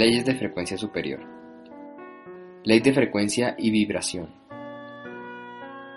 [0.00, 1.20] Leyes de frecuencia superior.
[2.64, 4.30] Ley de frecuencia y vibración.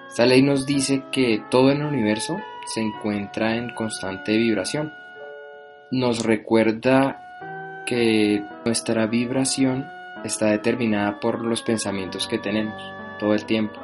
[0.09, 2.35] Esta ley nos dice que todo en el universo
[2.65, 4.91] se encuentra en constante vibración.
[5.89, 9.85] Nos recuerda que nuestra vibración
[10.25, 12.83] está determinada por los pensamientos que tenemos
[13.19, 13.79] todo el tiempo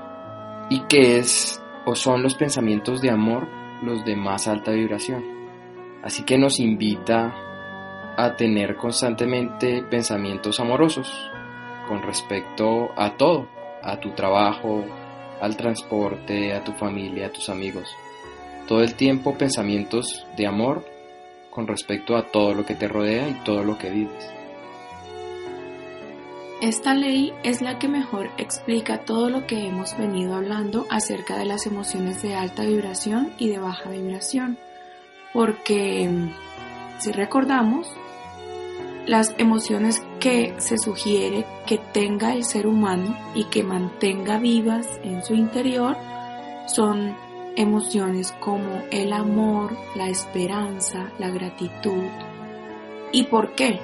[0.70, 3.48] y que es o son los pensamientos de amor
[3.84, 5.24] los de más alta vibración.
[6.04, 7.34] Así que nos invita
[8.22, 11.10] a tener constantemente pensamientos amorosos
[11.88, 13.48] con respecto a todo,
[13.82, 14.84] a tu trabajo,
[15.40, 17.88] al transporte, a tu familia, a tus amigos.
[18.68, 20.86] Todo el tiempo pensamientos de amor
[21.50, 24.30] con respecto a todo lo que te rodea y todo lo que vives.
[26.62, 31.46] Esta ley es la que mejor explica todo lo que hemos venido hablando acerca de
[31.46, 34.58] las emociones de alta vibración y de baja vibración,
[35.32, 36.10] porque
[37.00, 37.88] si recordamos,
[39.06, 45.24] las emociones que se sugiere que tenga el ser humano y que mantenga vivas en
[45.24, 45.96] su interior
[46.68, 47.16] son
[47.56, 52.04] emociones como el amor, la esperanza, la gratitud.
[53.12, 53.80] ¿Y por qué?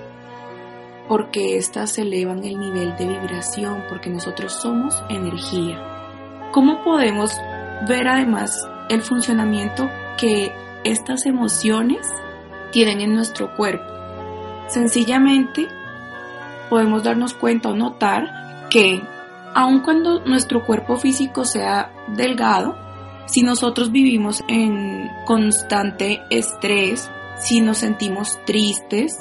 [1.07, 5.81] Porque éstas elevan el nivel de vibración, porque nosotros somos energía.
[6.51, 7.35] ¿Cómo podemos
[7.87, 10.51] ver además el funcionamiento que
[10.83, 12.07] estas emociones
[12.71, 13.94] tienen en nuestro cuerpo?
[14.67, 15.67] Sencillamente
[16.69, 19.01] podemos darnos cuenta o notar que
[19.53, 22.75] aun cuando nuestro cuerpo físico sea delgado,
[23.25, 29.17] si nosotros vivimos en constante estrés, si nos sentimos tristes,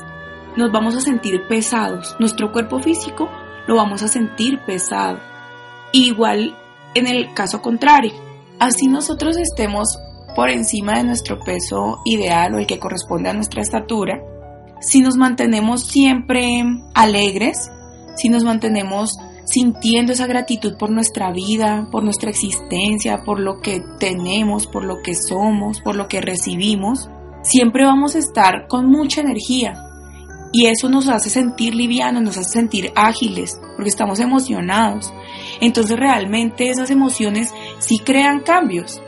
[0.56, 2.16] nos vamos a sentir pesados.
[2.18, 3.30] Nuestro cuerpo físico
[3.66, 5.18] lo vamos a sentir pesado.
[5.92, 6.56] Igual
[6.94, 8.12] en el caso contrario,
[8.58, 9.98] así nosotros estemos
[10.34, 14.20] por encima de nuestro peso ideal o el que corresponde a nuestra estatura,
[14.84, 16.62] si nos mantenemos siempre
[16.94, 17.70] alegres,
[18.16, 23.82] si nos mantenemos sintiendo esa gratitud por nuestra vida, por nuestra existencia, por lo que
[23.98, 27.08] tenemos, por lo que somos, por lo que recibimos,
[27.42, 29.74] siempre vamos a estar con mucha energía.
[30.52, 35.12] Y eso nos hace sentir livianos, nos hace sentir ágiles, porque estamos emocionados.
[35.60, 39.02] Entonces realmente esas emociones sí crean cambios.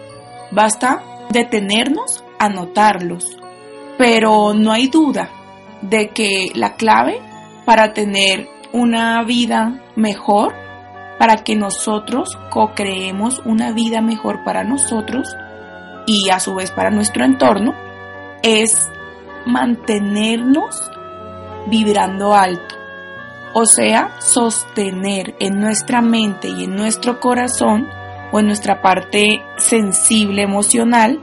[0.50, 3.36] Basta detenernos a notarlos.
[3.97, 5.31] Pero no hay duda
[5.82, 7.20] de que la clave
[7.64, 10.54] para tener una vida mejor,
[11.19, 15.34] para que nosotros co-creemos una vida mejor para nosotros
[16.06, 17.75] y a su vez para nuestro entorno,
[18.42, 18.88] es
[19.47, 20.91] mantenernos
[21.66, 22.75] vibrando alto.
[23.54, 27.88] O sea, sostener en nuestra mente y en nuestro corazón
[28.32, 31.20] o en nuestra parte sensible emocional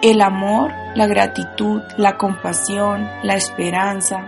[0.00, 4.24] el amor, la gratitud, la compasión, la esperanza,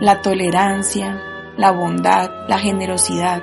[0.00, 1.20] la tolerancia,
[1.56, 3.42] la bondad, la generosidad,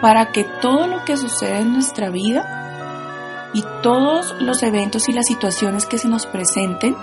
[0.00, 5.26] para que todo lo que sucede en nuestra vida y todos los eventos y las
[5.26, 6.96] situaciones que se nos presenten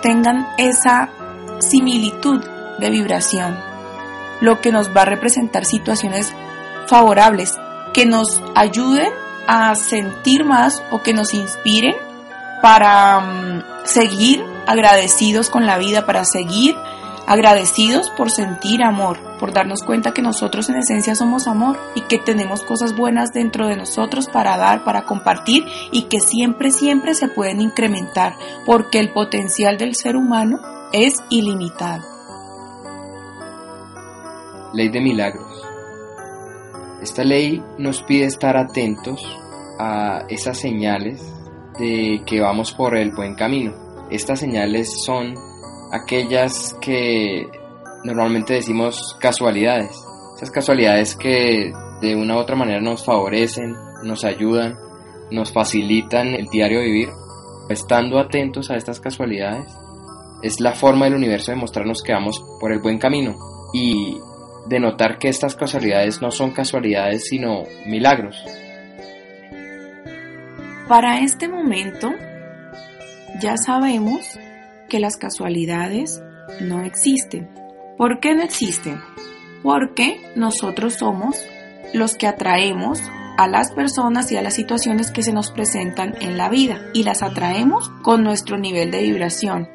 [0.00, 1.10] tengan esa
[1.58, 2.42] similitud
[2.78, 3.56] de vibración,
[4.40, 6.32] lo que nos va a representar situaciones
[6.86, 7.56] favorables
[7.92, 9.12] que nos ayuden
[9.46, 11.94] a sentir más o que nos inspiren
[12.62, 16.76] para mm, seguir agradecidos con la vida, para seguir
[17.26, 22.18] agradecidos por sentir amor, por darnos cuenta que nosotros en esencia somos amor y que
[22.18, 27.28] tenemos cosas buenas dentro de nosotros para dar, para compartir y que siempre, siempre se
[27.28, 28.34] pueden incrementar,
[28.64, 30.58] porque el potencial del ser humano
[30.92, 32.02] es ilimitado.
[34.72, 35.62] Ley de milagros.
[37.02, 39.20] Esta ley nos pide estar atentos
[39.78, 41.20] a esas señales
[41.78, 43.74] de que vamos por el buen camino.
[44.10, 45.34] Estas señales son
[45.92, 47.46] aquellas que
[48.04, 50.04] normalmente decimos casualidades.
[50.36, 54.76] Esas casualidades que de una u otra manera nos favorecen, nos ayudan,
[55.30, 57.10] nos facilitan el diario vivir.
[57.68, 59.72] Estando atentos a estas casualidades,
[60.42, 63.36] es la forma del universo de mostrarnos que vamos por el buen camino
[63.72, 64.18] y
[64.66, 68.44] de notar que estas casualidades no son casualidades sino milagros.
[70.88, 72.12] Para este momento
[73.40, 74.38] ya sabemos
[74.88, 76.22] que las casualidades
[76.60, 77.48] no existen.
[77.96, 79.00] ¿Por qué no existen?
[79.62, 81.36] Porque nosotros somos
[81.94, 83.00] los que atraemos
[83.38, 87.04] a las personas y a las situaciones que se nos presentan en la vida y
[87.04, 89.68] las atraemos con nuestro nivel de vibración.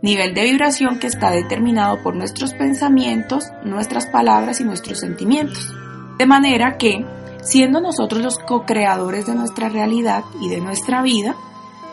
[0.00, 5.72] Nivel de vibración que está determinado por nuestros pensamientos, nuestras palabras y nuestros sentimientos.
[6.18, 7.04] De manera que,
[7.46, 11.36] siendo nosotros los co-creadores de nuestra realidad y de nuestra vida,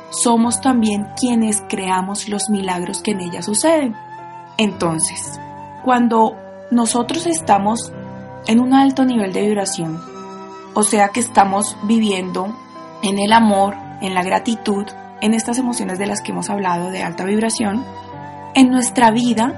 [0.10, 3.96] somos también quienes creamos los milagros que en ella suceden.
[4.58, 5.40] Entonces,
[5.84, 6.36] cuando
[6.72, 7.92] nosotros estamos
[8.48, 10.02] en un alto nivel de vibración,
[10.74, 12.56] o sea que estamos viviendo
[13.04, 14.86] en el amor, en la gratitud,
[15.22, 17.86] en estas emociones de las que hemos hablado de alta vibración,
[18.56, 19.54] en nuestra vida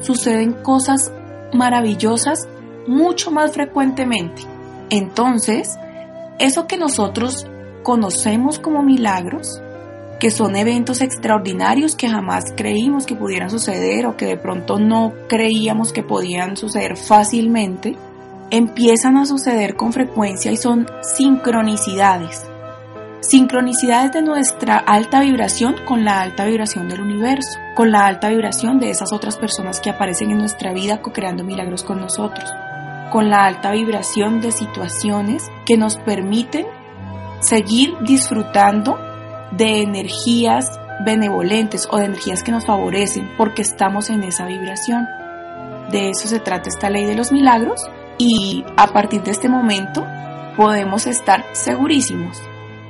[0.00, 1.12] suceden cosas
[1.52, 2.48] maravillosas
[2.86, 4.59] mucho más frecuentemente.
[4.90, 5.78] Entonces,
[6.38, 7.46] eso que nosotros
[7.82, 9.62] conocemos como milagros,
[10.18, 15.14] que son eventos extraordinarios que jamás creímos que pudieran suceder o que de pronto no
[15.28, 17.96] creíamos que podían suceder fácilmente,
[18.50, 22.46] empiezan a suceder con frecuencia y son sincronicidades.
[23.20, 28.80] Sincronicidades de nuestra alta vibración con la alta vibración del universo, con la alta vibración
[28.80, 32.50] de esas otras personas que aparecen en nuestra vida co-creando milagros con nosotros,
[33.10, 36.66] con la alta vibración de situaciones que nos permiten
[37.40, 38.98] seguir disfrutando
[39.52, 45.06] de energías benevolentes o de energías que nos favorecen porque estamos en esa vibración.
[45.90, 47.82] De eso se trata esta ley de los milagros
[48.18, 50.06] y a partir de este momento
[50.56, 52.40] podemos estar segurísimos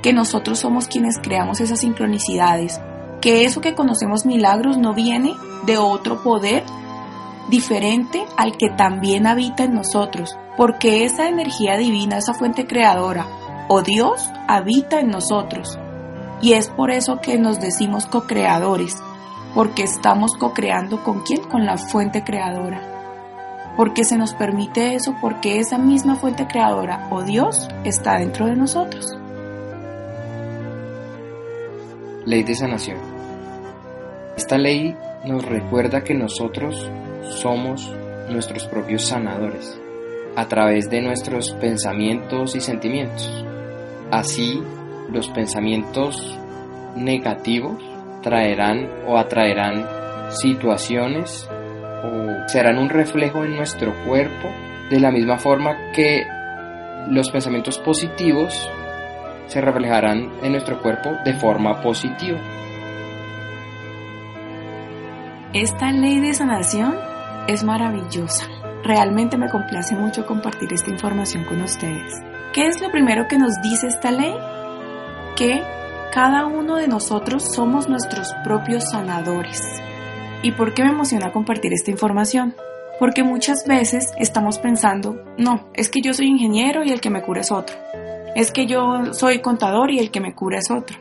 [0.01, 2.81] que nosotros somos quienes creamos esas sincronicidades,
[3.21, 5.35] que eso que conocemos milagros no viene
[5.65, 6.63] de otro poder
[7.51, 13.27] diferente al que también habita en nosotros, porque esa energía divina, esa fuente creadora
[13.67, 15.77] o Dios habita en nosotros.
[16.41, 18.95] Y es por eso que nos decimos co-creadores,
[19.53, 21.43] porque estamos co-creando con quién?
[21.43, 22.81] Con la fuente creadora.
[23.77, 28.55] Porque se nos permite eso, porque esa misma fuente creadora o Dios está dentro de
[28.55, 29.05] nosotros.
[32.25, 32.97] Ley de sanación.
[34.37, 34.95] Esta ley
[35.25, 36.89] nos recuerda que nosotros
[37.33, 37.93] somos
[38.29, 39.79] nuestros propios sanadores
[40.35, 43.45] a través de nuestros pensamientos y sentimientos.
[44.11, 44.61] Así
[45.11, 46.37] los pensamientos
[46.95, 47.83] negativos
[48.21, 49.85] traerán o atraerán
[50.29, 51.49] situaciones
[52.03, 54.49] o serán un reflejo en nuestro cuerpo
[54.89, 56.23] de la misma forma que
[57.09, 58.69] los pensamientos positivos
[59.47, 62.39] se reflejarán en nuestro cuerpo de forma positiva.
[65.53, 67.10] Esta ley de sanación
[67.47, 68.47] es maravillosa.
[68.83, 72.13] Realmente me complace mucho compartir esta información con ustedes.
[72.53, 74.33] ¿Qué es lo primero que nos dice esta ley?
[75.35, 75.63] que
[76.13, 79.61] cada uno de nosotros somos nuestros propios sanadores.
[80.43, 82.55] ¿Y por qué me emociona compartir esta información?
[82.99, 87.21] Porque muchas veces estamos pensando, no, es que yo soy ingeniero y el que me
[87.21, 87.75] cura es otro.
[88.35, 90.99] Es que yo soy contador y el que me cura es otro.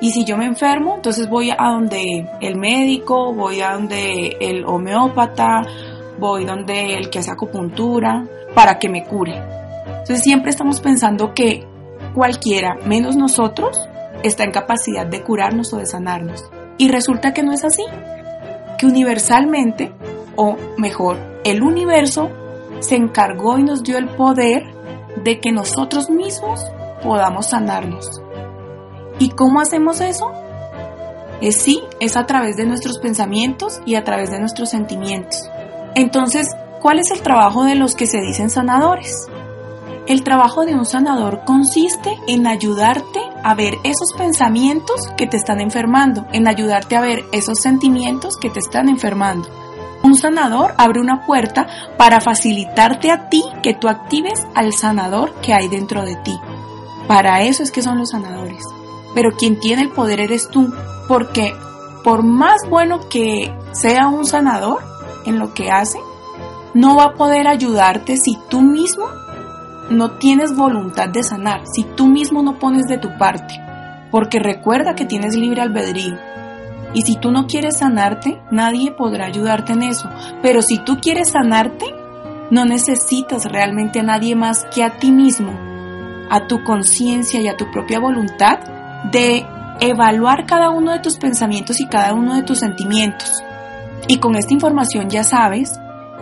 [0.00, 4.64] Y si yo me enfermo, entonces voy a donde el médico, voy a donde el
[4.64, 5.62] homeópata,
[6.18, 9.36] voy donde el que hace acupuntura, para que me cure.
[9.86, 11.66] Entonces siempre estamos pensando que
[12.14, 13.78] cualquiera, menos nosotros,
[14.22, 16.50] está en capacidad de curarnos o de sanarnos.
[16.78, 17.84] Y resulta que no es así,
[18.78, 19.92] que universalmente,
[20.36, 22.30] o mejor, el universo
[22.80, 24.64] se encargó y nos dio el poder
[25.22, 26.64] de que nosotros mismos
[27.02, 28.22] podamos sanarnos.
[29.20, 30.32] ¿Y cómo hacemos eso?
[31.42, 35.48] Es sí, es a través de nuestros pensamientos y a través de nuestros sentimientos.
[35.94, 36.48] Entonces,
[36.80, 39.26] ¿cuál es el trabajo de los que se dicen sanadores?
[40.06, 45.60] El trabajo de un sanador consiste en ayudarte a ver esos pensamientos que te están
[45.60, 49.50] enfermando, en ayudarte a ver esos sentimientos que te están enfermando.
[50.02, 51.66] Un sanador abre una puerta
[51.98, 56.38] para facilitarte a ti que tú actives al sanador que hay dentro de ti.
[57.06, 58.64] Para eso es que son los sanadores.
[59.14, 60.72] Pero quien tiene el poder eres tú,
[61.08, 61.54] porque
[62.04, 64.80] por más bueno que sea un sanador
[65.26, 65.98] en lo que hace,
[66.74, 69.06] no va a poder ayudarte si tú mismo
[69.90, 73.60] no tienes voluntad de sanar, si tú mismo no pones de tu parte,
[74.10, 76.16] porque recuerda que tienes libre albedrío.
[76.94, 80.08] Y si tú no quieres sanarte, nadie podrá ayudarte en eso.
[80.42, 81.86] Pero si tú quieres sanarte,
[82.50, 85.52] no necesitas realmente a nadie más que a ti mismo,
[86.30, 88.58] a tu conciencia y a tu propia voluntad
[89.12, 89.46] de
[89.80, 93.42] evaluar cada uno de tus pensamientos y cada uno de tus sentimientos.
[94.08, 95.78] Y con esta información ya sabes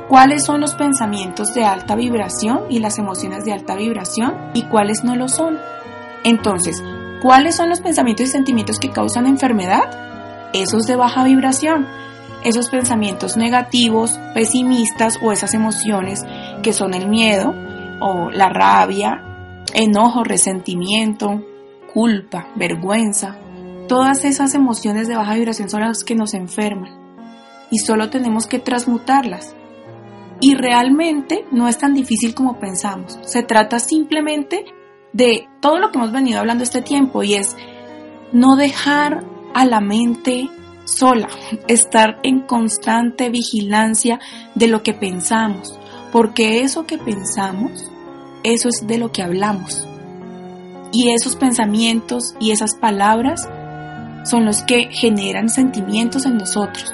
[0.08, 5.04] cuáles son los pensamientos de alta vibración y las emociones de alta vibración y cuáles
[5.04, 5.58] no lo son.
[6.24, 6.82] Entonces,
[7.22, 9.90] ¿cuáles son los pensamientos y sentimientos que causan enfermedad?
[10.52, 11.86] Esos de baja vibración,
[12.42, 16.24] esos pensamientos negativos, pesimistas o esas emociones
[16.62, 17.54] que son el miedo
[18.00, 19.22] o la rabia,
[19.74, 21.42] enojo, resentimiento,
[21.92, 23.36] culpa, vergüenza.
[23.88, 26.98] Todas esas emociones de baja vibración son las que nos enferman
[27.70, 29.54] y solo tenemos que transmutarlas
[30.40, 33.18] y realmente no es tan difícil como pensamos.
[33.22, 34.64] Se trata simplemente
[35.12, 37.56] de todo lo que hemos venido hablando este tiempo y es
[38.32, 40.48] no dejar a la mente
[40.84, 41.28] sola,
[41.68, 44.20] estar en constante vigilancia
[44.54, 45.78] de lo que pensamos,
[46.12, 47.90] porque eso que pensamos,
[48.44, 49.86] eso es de lo que hablamos.
[50.92, 53.48] Y esos pensamientos y esas palabras
[54.24, 56.92] son los que generan sentimientos en nosotros.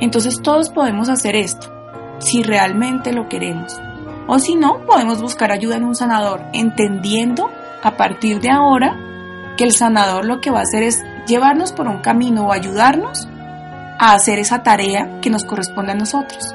[0.00, 1.72] Entonces todos podemos hacer esto,
[2.18, 3.78] si realmente lo queremos.
[4.26, 7.50] O si no, podemos buscar ayuda en un sanador, entendiendo
[7.82, 8.96] a partir de ahora
[9.56, 13.28] que el sanador lo que va a hacer es llevarnos por un camino o ayudarnos
[13.98, 16.54] a hacer esa tarea que nos corresponde a nosotros,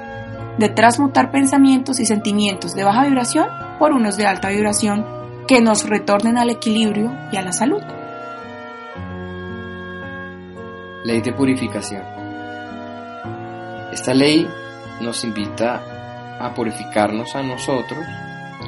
[0.57, 3.47] de transmutar pensamientos y sentimientos de baja vibración
[3.79, 5.20] por unos de alta vibración
[5.51, 7.81] que nos retornen al equilibrio y a la salud.
[11.03, 12.03] Ley de purificación.
[13.91, 14.47] Esta ley
[15.01, 17.99] nos invita a purificarnos a nosotros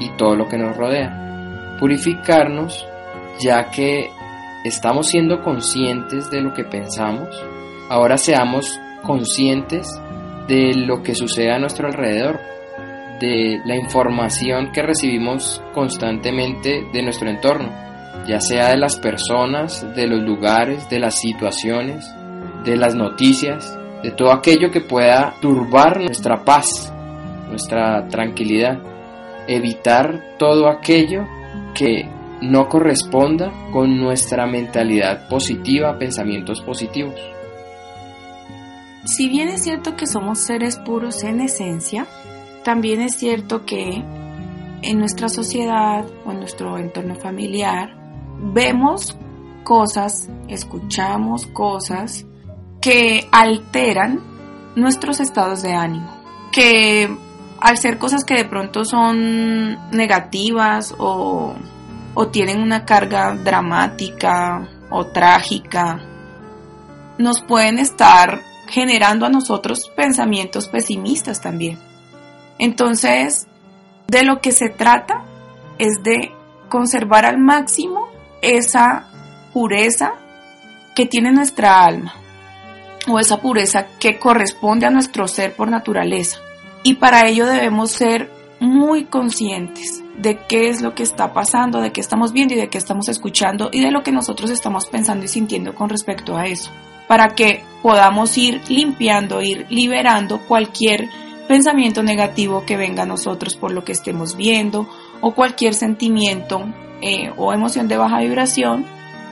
[0.01, 1.77] y todo lo que nos rodea.
[1.79, 2.85] Purificarnos
[3.39, 4.09] ya que
[4.65, 7.29] estamos siendo conscientes de lo que pensamos,
[7.89, 9.87] ahora seamos conscientes
[10.49, 12.41] de lo que sucede a nuestro alrededor,
[13.23, 17.69] de la información que recibimos constantemente de nuestro entorno,
[18.27, 22.05] ya sea de las personas, de los lugares, de las situaciones,
[22.65, 26.93] de las noticias, de todo aquello que pueda turbar nuestra paz,
[27.47, 28.77] nuestra tranquilidad,
[29.47, 31.25] evitar todo aquello
[31.73, 32.09] que
[32.41, 37.15] no corresponda con nuestra mentalidad positiva, pensamientos positivos.
[39.05, 42.05] Si bien es cierto que somos seres puros en esencia,
[42.63, 44.03] también es cierto que
[44.81, 47.95] en nuestra sociedad o en nuestro entorno familiar
[48.39, 49.17] vemos
[49.63, 52.25] cosas, escuchamos cosas
[52.81, 54.19] que alteran
[54.75, 56.09] nuestros estados de ánimo,
[56.51, 57.15] que
[57.61, 61.55] al ser cosas que de pronto son negativas o
[62.31, 66.01] tienen una carga dramática o trágica,
[67.17, 71.92] nos pueden estar generando a nosotros pensamientos pesimistas también.
[72.63, 73.45] Entonces,
[74.07, 75.25] de lo que se trata
[75.79, 76.31] es de
[76.69, 78.07] conservar al máximo
[78.41, 79.09] esa
[79.51, 80.13] pureza
[80.95, 82.13] que tiene nuestra alma
[83.09, 86.37] o esa pureza que corresponde a nuestro ser por naturaleza.
[86.83, 91.91] Y para ello debemos ser muy conscientes de qué es lo que está pasando, de
[91.91, 95.25] qué estamos viendo y de qué estamos escuchando y de lo que nosotros estamos pensando
[95.25, 96.71] y sintiendo con respecto a eso,
[97.09, 101.09] para que podamos ir limpiando, ir liberando cualquier
[101.47, 104.87] pensamiento negativo que venga a nosotros por lo que estemos viendo
[105.21, 106.63] o cualquier sentimiento
[107.01, 108.85] eh, o emoción de baja vibración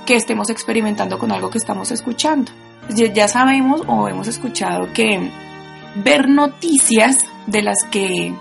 [0.05, 2.51] que estemos experimentando con algo que estamos escuchando.
[2.89, 5.29] Ya sabemos o hemos escuchado que
[5.95, 8.33] ver noticias de las que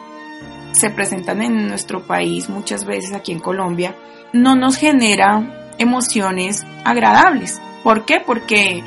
[0.73, 3.95] se presentan en nuestro país muchas veces aquí en Colombia,
[4.33, 7.61] no nos genera emociones agradables.
[7.83, 8.21] ¿Por qué?
[8.25, 8.83] Porque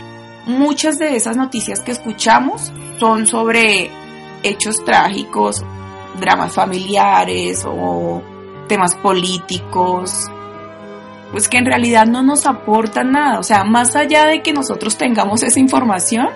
[0.45, 3.89] muchas de esas noticias que escuchamos son sobre
[4.43, 5.63] hechos trágicos,
[6.19, 8.21] dramas familiares o
[8.67, 10.29] temas políticos,
[11.31, 13.39] pues que en realidad no nos aportan nada.
[13.39, 16.29] O sea, más allá de que nosotros tengamos esa información,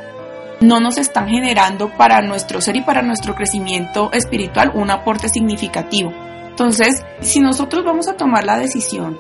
[0.60, 6.12] no nos están generando para nuestro ser y para nuestro crecimiento espiritual un aporte significativo.
[6.50, 9.18] Entonces, si nosotros vamos a tomar la decisión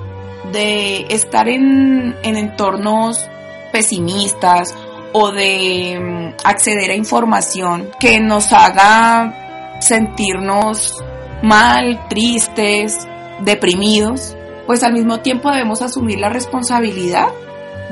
[0.51, 3.29] de estar en, entornos
[3.72, 4.74] pesimistas
[5.20, 11.04] o de mm, acceder a información que nos haga sentirnos
[11.42, 13.08] mal, tristes,
[13.40, 14.36] deprimidos,
[14.68, 17.30] pues al mismo tiempo debemos asumir la responsabilidad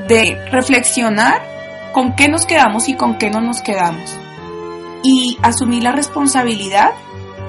[0.07, 1.41] de reflexionar
[1.93, 4.19] con qué nos quedamos y con qué no nos quedamos.
[5.03, 6.91] Y asumir la responsabilidad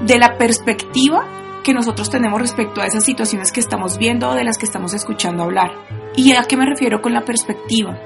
[0.01, 1.27] de la perspectiva
[1.63, 4.93] que nosotros tenemos respecto a esas situaciones que estamos viendo o de las que estamos
[4.93, 5.71] escuchando hablar.
[6.15, 7.99] ¿Y a qué me refiero con la perspectiva?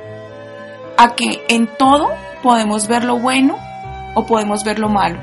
[1.01, 2.09] A que en todo
[2.43, 3.57] podemos ver lo bueno
[4.13, 5.19] o podemos ver lo malo.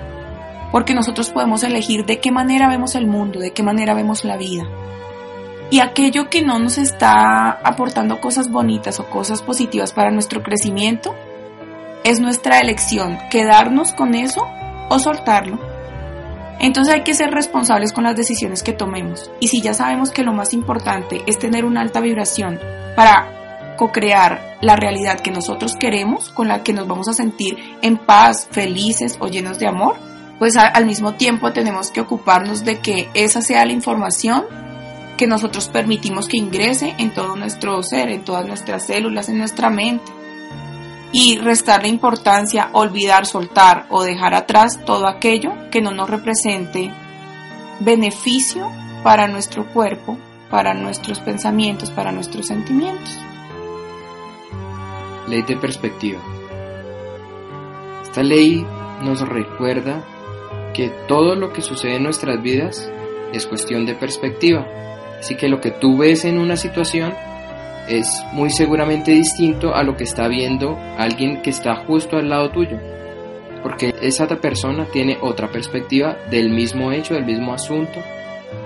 [0.73, 4.37] Porque nosotros podemos elegir de qué manera vemos el mundo, de qué manera vemos la
[4.37, 4.65] vida
[5.71, 11.15] y aquello que no nos está aportando cosas bonitas o cosas positivas para nuestro crecimiento,
[12.05, 14.47] es nuestra elección, quedarnos con eso
[14.89, 15.59] o soltarlo.
[16.61, 19.31] Entonces hay que ser responsables con las decisiones que tomemos.
[19.41, 22.59] Y si ya sabemos que lo más importante es tener una alta vibración
[22.97, 23.38] para
[23.79, 28.49] co-crear la realidad que nosotros queremos, con la que nos vamos a sentir en paz,
[28.51, 29.97] felices o llenos de amor,
[30.39, 34.45] pues al mismo tiempo tenemos que ocuparnos de que esa sea la información
[35.17, 39.71] que nosotros permitimos que ingrese en todo nuestro ser, en todas nuestras células, en nuestra
[39.71, 40.13] mente.
[41.11, 46.93] Y restarle importancia, olvidar, soltar o dejar atrás todo aquello que no nos represente
[47.81, 48.71] beneficio
[49.03, 50.17] para nuestro cuerpo,
[50.51, 53.19] para nuestros pensamientos, para nuestros sentimientos.
[55.29, 56.21] Ley de perspectiva.
[58.03, 58.65] Esta ley
[59.03, 60.03] nos recuerda
[60.75, 62.91] que todo lo que sucede en nuestras vidas
[63.33, 64.67] es cuestión de perspectiva.
[65.19, 67.13] Así que lo que tú ves en una situación
[67.89, 72.51] es muy seguramente distinto a lo que está viendo alguien que está justo al lado
[72.51, 72.79] tuyo.
[73.63, 78.01] Porque esa persona tiene otra perspectiva del mismo hecho, del mismo asunto,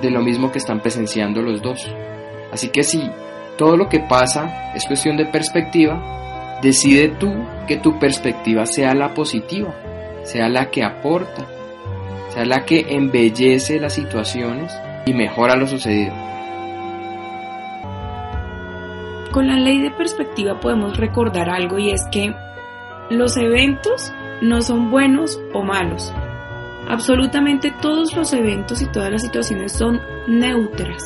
[0.01, 1.91] de lo mismo que están presenciando los dos.
[2.53, 3.11] Así que si
[3.57, 6.22] todo lo que pasa es cuestión de perspectiva,
[6.63, 7.31] decide tú
[7.67, 9.75] que tu perspectiva sea la positiva,
[10.23, 11.45] sea la que aporta,
[12.31, 14.73] sea la que embellece las situaciones
[15.05, 16.15] y mejora lo sucedido.
[19.33, 22.35] Con la ley de perspectiva podemos recordar algo y es que
[23.11, 26.13] los eventos no son buenos o malos.
[26.89, 31.03] Absolutamente todos los eventos y todas las situaciones son neutras.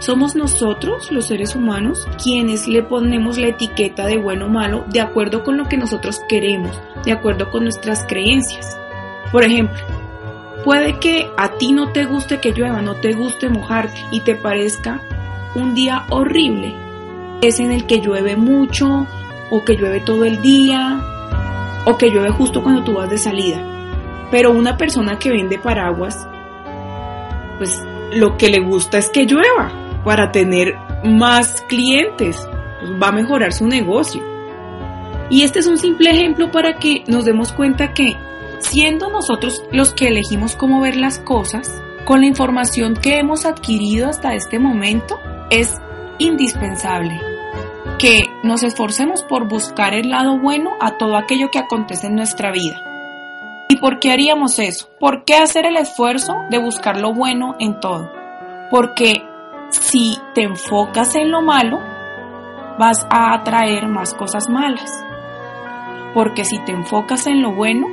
[0.00, 5.00] Somos nosotros, los seres humanos, quienes le ponemos la etiqueta de bueno o malo de
[5.00, 8.78] acuerdo con lo que nosotros queremos, de acuerdo con nuestras creencias.
[9.30, 9.78] Por ejemplo,
[10.64, 14.34] puede que a ti no te guste que llueva, no te guste mojarte y te
[14.34, 15.02] parezca
[15.54, 16.74] un día horrible
[17.42, 19.06] es en el que llueve mucho
[19.50, 21.00] o que llueve todo el día
[21.84, 23.62] o que llueve justo cuando tú vas de salida.
[24.30, 26.26] Pero una persona que vende paraguas,
[27.58, 32.36] pues lo que le gusta es que llueva para tener más clientes,
[32.80, 34.22] pues, va a mejorar su negocio.
[35.30, 38.16] Y este es un simple ejemplo para que nos demos cuenta que
[38.58, 44.08] siendo nosotros los que elegimos cómo ver las cosas, con la información que hemos adquirido
[44.08, 45.18] hasta este momento,
[45.50, 45.76] es
[46.18, 47.20] indispensable
[47.98, 52.50] que nos esforcemos por buscar el lado bueno a todo aquello que acontece en nuestra
[52.50, 52.82] vida.
[53.68, 54.88] ¿Y por qué haríamos eso?
[54.98, 58.10] ¿Por qué hacer el esfuerzo de buscar lo bueno en todo?
[58.70, 59.22] Porque
[59.70, 61.78] si te enfocas en lo malo,
[62.78, 64.90] vas a atraer más cosas malas.
[66.14, 67.86] Porque si te enfocas en lo bueno,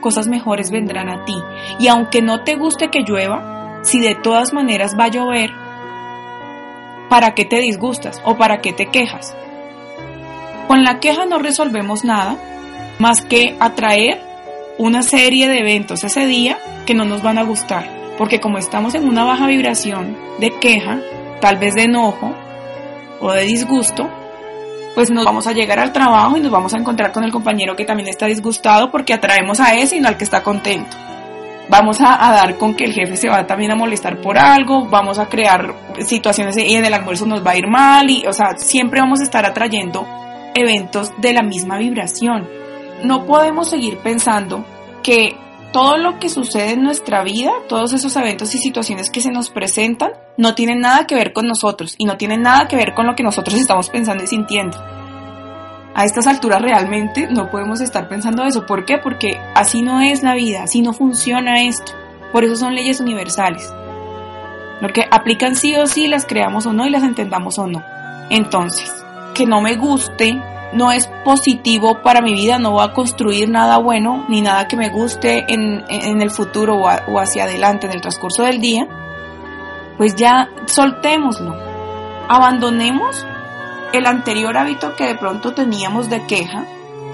[0.00, 1.36] cosas mejores vendrán a ti.
[1.78, 5.50] Y aunque no te guste que llueva, si de todas maneras va a llover,
[7.08, 9.34] ¿para qué te disgustas o para qué te quejas?
[10.68, 12.36] Con la queja no resolvemos nada
[12.98, 14.20] más que atraer
[14.78, 18.94] una serie de eventos ese día que no nos van a gustar, porque como estamos
[18.94, 21.00] en una baja vibración de queja,
[21.40, 22.32] tal vez de enojo
[23.20, 24.08] o de disgusto,
[24.94, 27.74] pues nos vamos a llegar al trabajo y nos vamos a encontrar con el compañero
[27.74, 30.96] que también está disgustado porque atraemos a ese y no al que está contento
[31.68, 35.18] vamos a, dar con que el jefe se va también a molestar por algo, vamos
[35.18, 35.74] a crear
[36.06, 39.18] situaciones y en el almuerzo nos va a ir mal y, o sea, siempre vamos
[39.20, 40.06] a estar atrayendo
[40.54, 42.46] eventos de la misma vibración.
[43.02, 44.64] No podemos seguir pensando
[45.02, 45.36] que
[45.72, 49.50] todo lo que sucede en nuestra vida, todos esos eventos y situaciones que se nos
[49.50, 53.06] presentan, no tienen nada que ver con nosotros y no tienen nada que ver con
[53.06, 54.78] lo que nosotros estamos pensando y sintiendo
[55.94, 58.66] a estas alturas realmente no podemos estar pensando eso.
[58.66, 58.98] ¿Por qué?
[58.98, 61.92] Porque así no es la vida, así no funciona esto.
[62.32, 63.72] Por eso son leyes universales.
[64.80, 67.84] Porque aplican sí o sí, las creamos o no y las entendamos o no.
[68.30, 68.90] Entonces,
[69.34, 70.40] que no me guste
[70.72, 74.76] no es positivo para mi vida, no va a construir nada bueno ni nada que
[74.76, 78.86] me guste en, el futuro o, o hacia adelante en el transcurso del día,
[79.98, 81.54] pues ya soltémoslo.
[82.28, 83.26] Abandonemos
[83.92, 86.64] el anterior hábito que de pronto teníamos de queja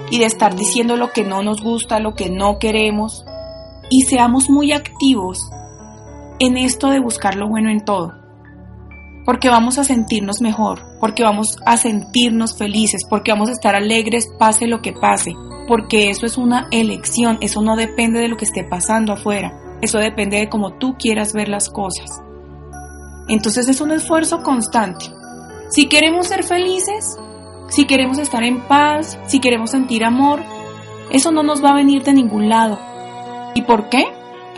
[0.09, 3.25] y de estar diciendo lo que no nos gusta, lo que no queremos,
[3.89, 5.49] y seamos muy activos
[6.39, 8.18] en esto de buscar lo bueno en todo.
[9.29, 14.27] Porque vamos a sentirnos mejor, porque vamos a sentirnos felices, porque vamos a estar alegres
[14.39, 15.35] pase lo que pase,
[15.67, 19.99] porque eso es una elección, eso no depende de lo que esté pasando afuera, eso
[19.99, 22.09] depende de cómo tú quieras ver las cosas.
[23.27, 25.05] Entonces es un esfuerzo constante
[25.69, 27.15] si queremos ser felices,
[27.67, 30.41] si queremos estar en paz, si queremos sentir amor,
[31.11, 32.79] eso no nos va a venir de ningún lado.
[33.53, 34.05] ¿Y por qué?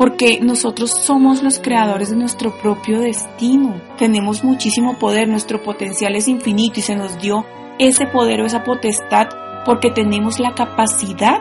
[0.01, 3.79] Porque nosotros somos los creadores de nuestro propio destino.
[3.99, 7.45] Tenemos muchísimo poder, nuestro potencial es infinito y se nos dio
[7.77, 9.27] ese poder o esa potestad
[9.63, 11.39] porque tenemos la capacidad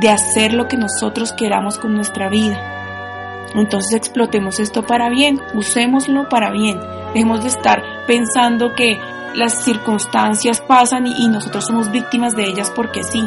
[0.00, 3.46] de hacer lo que nosotros queramos con nuestra vida.
[3.54, 6.80] Entonces explotemos esto para bien, usémoslo para bien.
[7.12, 8.98] Dejemos de estar pensando que
[9.34, 13.22] las circunstancias pasan y, nosotros somos víctimas de ellas porque sí.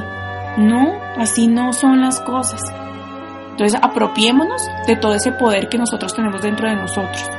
[0.58, 2.62] No, así no son las cosas.
[3.62, 7.30] Entonces apropiémonos de todo ese poder que nosotros tenemos dentro de nosotros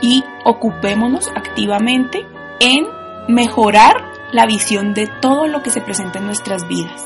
[0.00, 2.24] y ocupémonos activamente
[2.60, 2.86] en
[3.26, 3.96] mejorar
[4.30, 7.04] la visión de todo lo que se presenta en nuestras vidas.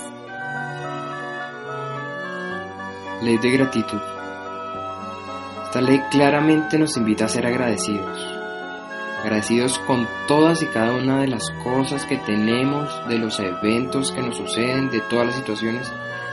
[3.22, 4.00] Ley de gratitud.
[5.64, 8.30] Esta ley claramente nos invita a ser agradecidos
[9.22, 14.20] agradecidos con todas y cada una de las cosas que tenemos, de los eventos que
[14.20, 15.90] nos suceden, de todas las situaciones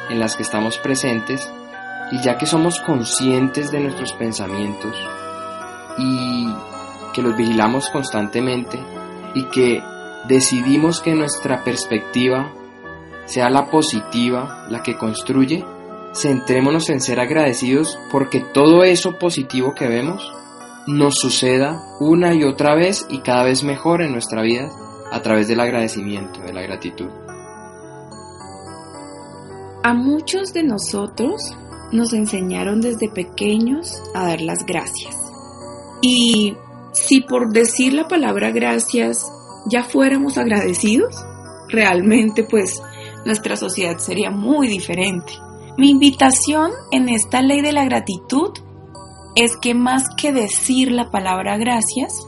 [0.09, 1.49] en las que estamos presentes
[2.11, 4.95] y ya que somos conscientes de nuestros pensamientos
[5.97, 6.47] y
[7.13, 8.79] que los vigilamos constantemente
[9.33, 9.81] y que
[10.27, 12.51] decidimos que nuestra perspectiva
[13.25, 15.63] sea la positiva, la que construye,
[16.13, 20.31] centrémonos en ser agradecidos porque todo eso positivo que vemos
[20.87, 24.69] nos suceda una y otra vez y cada vez mejor en nuestra vida
[25.11, 27.09] a través del agradecimiento, de la gratitud.
[29.83, 31.55] A muchos de nosotros
[31.91, 35.15] nos enseñaron desde pequeños a dar las gracias.
[36.01, 36.55] Y
[36.93, 39.31] si por decir la palabra gracias
[39.69, 41.15] ya fuéramos agradecidos,
[41.69, 42.81] realmente pues
[43.25, 45.33] nuestra sociedad sería muy diferente.
[45.77, 48.51] Mi invitación en esta ley de la gratitud
[49.35, 52.27] es que más que decir la palabra gracias,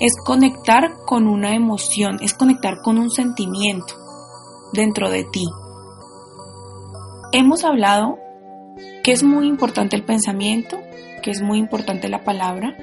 [0.00, 3.94] es conectar con una emoción, es conectar con un sentimiento
[4.72, 5.48] dentro de ti.
[7.32, 8.18] Hemos hablado
[9.02, 10.80] que es muy importante el pensamiento,
[11.22, 12.76] que es muy importante la palabra,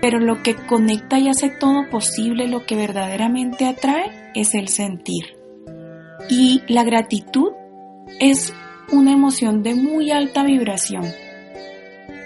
[0.00, 5.36] pero lo que conecta y hace todo posible, lo que verdaderamente atrae, es el sentir.
[6.28, 7.52] Y la gratitud
[8.18, 8.52] es
[8.90, 11.04] una emoción de muy alta vibración,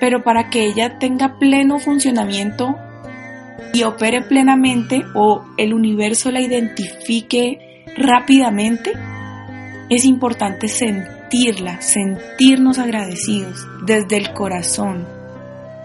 [0.00, 2.76] pero para que ella tenga pleno funcionamiento
[3.72, 8.92] y opere plenamente o el universo la identifique rápidamente,
[9.90, 10.68] es importante
[11.28, 15.06] sentirla, sentirnos agradecidos desde el corazón.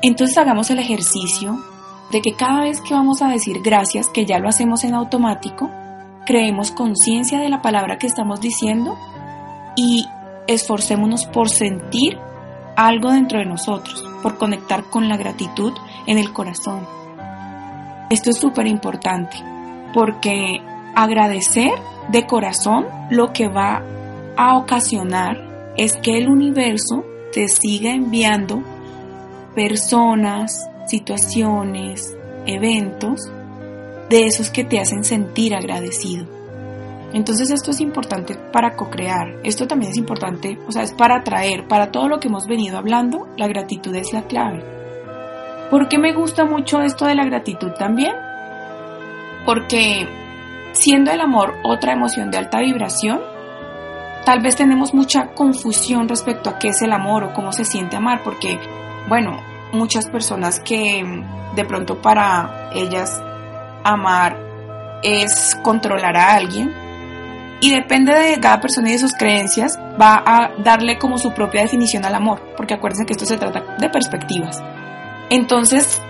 [0.02, 1.58] Entonces hagamos el ejercicio
[2.12, 5.70] de que cada vez que vamos a decir gracias, que ya lo hacemos en automático,
[6.26, 8.98] creemos conciencia de la palabra que estamos diciendo
[9.76, 10.06] y
[10.48, 12.18] esforcémonos por sentir
[12.76, 15.74] algo dentro de nosotros, por conectar con la gratitud
[16.08, 16.86] en el corazón.
[18.10, 19.38] Esto es súper importante
[19.94, 20.62] porque
[20.96, 21.72] agradecer
[22.10, 23.82] de corazón lo que va
[24.38, 28.62] a ocasionar es que el universo te siga enviando
[29.56, 32.16] personas, situaciones,
[32.46, 33.32] eventos
[34.10, 36.26] de esos que te hacen sentir agradecido.
[37.14, 41.68] Entonces esto es importante para co-crear, esto también es importante, o sea, es para atraer,
[41.68, 44.64] para todo lo que hemos venido hablando, la gratitud es la clave.
[45.70, 48.14] ¿Por qué me gusta mucho esto de la gratitud también?
[49.46, 50.08] Porque
[50.74, 53.20] siendo el amor otra emoción de alta vibración,
[54.26, 57.96] tal vez tenemos mucha confusión respecto a qué es el amor o cómo se siente
[57.96, 58.60] amar, porque,
[59.08, 59.42] bueno,
[59.74, 61.04] muchas personas que
[61.56, 63.22] de pronto para ellas
[63.84, 64.38] amar
[65.04, 66.74] es controlar a alguien
[67.62, 71.62] y depende de cada persona y de sus creencias va a darle como su propia
[71.62, 74.62] definición al amor, porque acuérdense que esto se trata de perspectivas.
[75.30, 76.02] Entonces,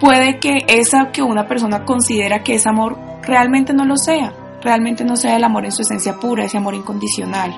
[0.00, 4.32] puede que esa que una persona considera que es amor realmente no lo sea,
[4.66, 7.56] realmente no sea el amor en su esencia pura, ese amor incondicional.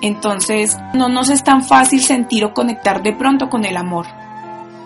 [0.00, 4.06] Entonces, no nos es tan fácil sentir o conectar de pronto con el amor.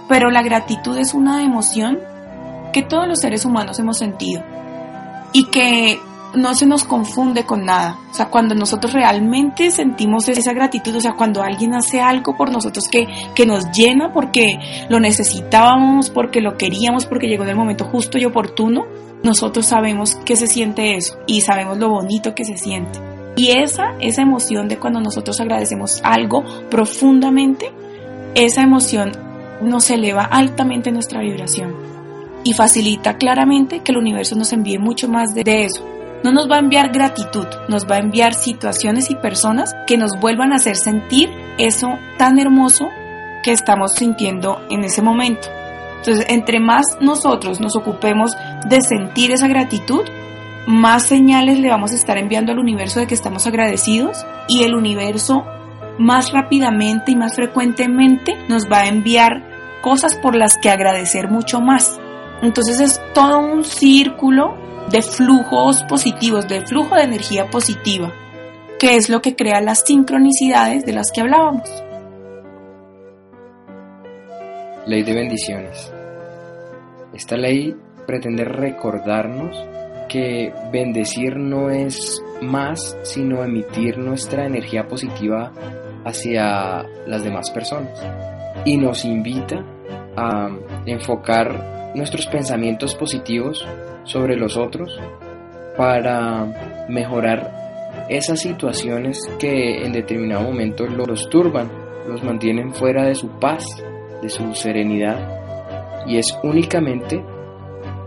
[0.09, 1.99] Pero la gratitud es una emoción
[2.73, 4.43] que todos los seres humanos hemos sentido
[5.33, 6.01] y que
[6.35, 7.99] no se nos confunde con nada.
[8.11, 12.51] O sea, cuando nosotros realmente sentimos esa gratitud, o sea, cuando alguien hace algo por
[12.51, 17.57] nosotros que, que nos llena porque lo necesitábamos, porque lo queríamos, porque llegó en el
[17.57, 18.87] momento justo y oportuno,
[19.23, 23.01] nosotros sabemos que se siente eso y sabemos lo bonito que se siente.
[23.37, 27.73] Y esa, esa emoción de cuando nosotros agradecemos algo profundamente,
[28.35, 29.13] esa emoción
[29.63, 31.75] nos eleva altamente nuestra vibración
[32.45, 35.85] y facilita claramente que el universo nos envíe mucho más de eso.
[36.25, 40.19] No nos va a enviar gratitud, nos va a enviar situaciones y personas que nos
[40.19, 42.89] vuelvan a hacer sentir eso tan hermoso
[43.45, 45.49] que estamos sintiendo en ese momento.
[45.99, 48.37] Entonces, entre más nosotros nos ocupemos
[48.69, 50.03] de sentir esa gratitud,
[50.67, 54.75] más señales le vamos a estar enviando al universo de que estamos agradecidos y el
[54.75, 55.45] universo
[55.99, 59.43] más rápidamente y más frecuentemente nos va a enviar
[59.83, 61.99] cosas por las que agradecer mucho más.
[62.43, 64.57] Entonces es todo un círculo
[64.91, 68.13] de flujos positivos, de flujo de energía positiva,
[68.79, 71.69] que es lo que crea las sincronicidades de las que hablábamos.
[74.89, 75.93] Ley de bendiciones.
[77.13, 79.55] Esta ley pretende recordarnos
[80.09, 85.53] que bendecir no es más sino emitir nuestra energía positiva
[86.07, 88.03] hacia las demás personas
[88.65, 89.63] y nos invita
[90.17, 90.49] a
[90.87, 93.69] enfocar nuestros pensamientos positivos
[94.05, 94.99] sobre los otros
[95.77, 101.71] para mejorar esas situaciones que en determinado momento los turban,
[102.09, 103.67] los mantienen fuera de su paz,
[104.23, 105.17] de su serenidad
[106.07, 107.25] y es únicamente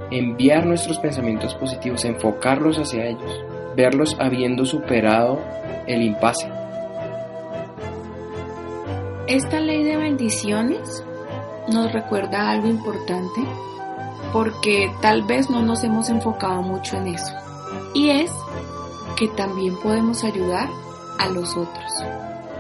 [0.10, 3.43] enviar nuestros pensamientos positivos, enfocarlos hacia ellos,
[3.76, 5.39] verlos habiendo superado
[5.88, 6.50] el impasse
[9.28, 11.04] Esta ley de bendiciones
[11.71, 13.41] nos recuerda algo importante
[14.34, 17.34] porque tal vez no nos hemos enfocado mucho en eso.
[17.93, 18.32] Y es
[19.15, 20.67] que también podemos ayudar
[21.17, 21.91] a los otros.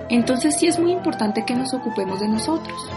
[0.09, 2.89] Entonces sí es muy importante que nos ocupemos de nosotros.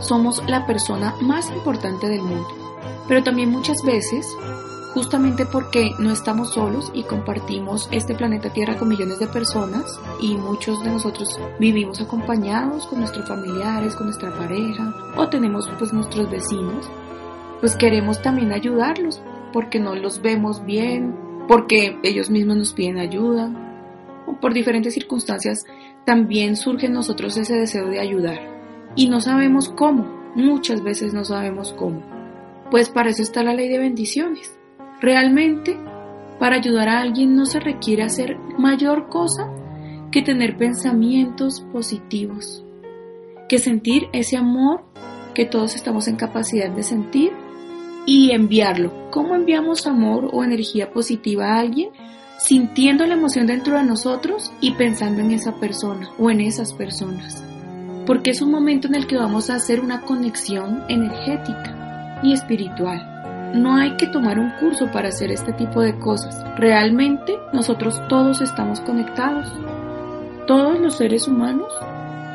[0.00, 2.48] Somos la persona más importante del mundo.
[3.08, 4.26] Pero también muchas veces,
[4.96, 9.84] justamente porque no estamos solos y compartimos este planeta Tierra con millones de personas
[10.22, 15.92] y muchos de nosotros vivimos acompañados con nuestros familiares, con nuestra pareja o tenemos pues
[15.92, 16.88] nuestros vecinos,
[17.60, 19.20] pues queremos también ayudarlos
[19.52, 21.14] porque no los vemos bien,
[21.46, 23.50] porque ellos mismos nos piden ayuda
[24.26, 25.66] o por diferentes circunstancias
[26.06, 28.55] también surge en nosotros ese deseo de ayudar
[28.96, 30.04] y no sabemos cómo,
[30.34, 32.02] muchas veces no sabemos cómo.
[32.70, 34.58] Pues para eso está la ley de bendiciones.
[35.00, 35.78] Realmente,
[36.40, 39.48] para ayudar a alguien no se requiere hacer mayor cosa
[40.10, 42.64] que tener pensamientos positivos,
[43.48, 44.84] que sentir ese amor
[45.34, 47.32] que todos estamos en capacidad de sentir
[48.06, 49.10] y enviarlo.
[49.10, 51.90] ¿Cómo enviamos amor o energía positiva a alguien?
[52.38, 57.45] Sintiendo la emoción dentro de nosotros y pensando en esa persona o en esas personas.
[58.06, 63.52] Porque es un momento en el que vamos a hacer una conexión energética y espiritual.
[63.54, 66.44] No hay que tomar un curso para hacer este tipo de cosas.
[66.56, 69.52] Realmente nosotros todos estamos conectados.
[70.46, 71.72] Todos los seres humanos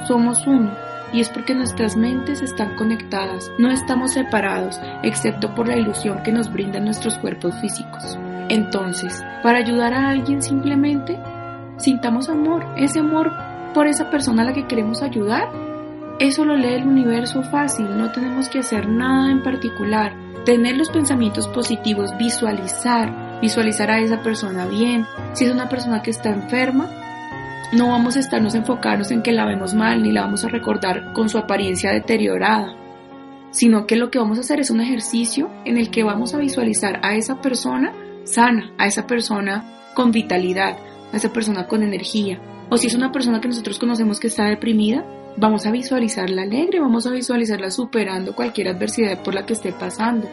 [0.07, 0.71] somos uno
[1.13, 6.31] y es porque nuestras mentes están conectadas, no estamos separados, excepto por la ilusión que
[6.31, 8.17] nos brindan nuestros cuerpos físicos.
[8.49, 11.17] Entonces, para ayudar a alguien simplemente,
[11.77, 13.31] sintamos amor, ese amor
[13.73, 15.49] por esa persona a la que queremos ayudar.
[16.19, 20.13] Eso lo lee el universo fácil, no tenemos que hacer nada en particular.
[20.45, 25.05] Tener los pensamientos positivos, visualizar, visualizar a esa persona bien.
[25.33, 26.89] Si es una persona que está enferma,
[27.73, 31.13] no vamos a estarnos enfocarnos en que la vemos mal ni la vamos a recordar
[31.13, 32.75] con su apariencia deteriorada,
[33.51, 36.37] sino que lo que vamos a hacer es un ejercicio en el que vamos a
[36.37, 37.93] visualizar a esa persona
[38.25, 40.77] sana, a esa persona con vitalidad,
[41.13, 42.39] a esa persona con energía.
[42.73, 45.05] O si es una persona que nosotros conocemos que está deprimida,
[45.35, 50.29] vamos a visualizarla alegre, vamos a visualizarla superando cualquier adversidad por la que esté pasando.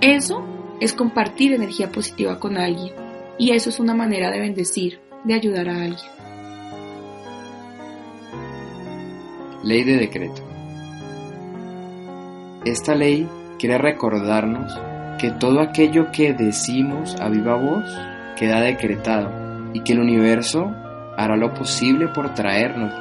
[0.00, 0.42] Eso
[0.80, 2.94] es compartir energía positiva con alguien.
[3.36, 6.10] Y eso es una manera de bendecir, de ayudar a alguien.
[9.62, 10.42] Ley de decreto.
[12.64, 13.28] Esta ley
[13.58, 14.72] quiere recordarnos
[15.20, 17.84] que todo aquello que decimos a viva voz
[18.38, 19.30] queda decretado
[19.74, 20.74] y que el universo
[21.18, 22.94] hará lo posible por traernos,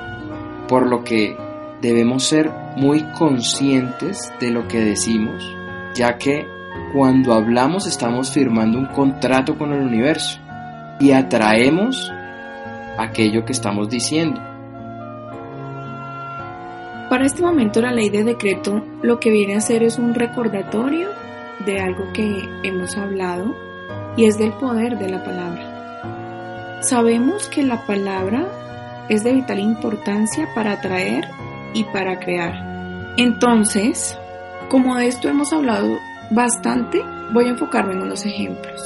[0.68, 1.38] por lo que
[1.82, 5.56] debemos ser muy conscientes de lo que decimos,
[5.94, 6.48] ya que
[6.94, 10.40] cuando hablamos estamos firmando un contrato con el universo
[11.00, 12.12] y atraemos
[12.98, 14.42] aquello que estamos diciendo.
[17.12, 21.10] Para este momento la ley de decreto lo que viene a hacer es un recordatorio
[21.68, 23.56] de algo que hemos hablado
[24.18, 25.77] y es del poder de la palabra.
[26.82, 28.48] Sabemos que la palabra
[29.10, 31.28] es de vital importancia para atraer
[31.74, 33.14] y para crear.
[33.18, 34.18] Entonces,
[34.70, 35.98] como de esto hemos hablado
[36.30, 37.02] bastante,
[37.34, 38.82] voy a enfocarme en unos ejemplos.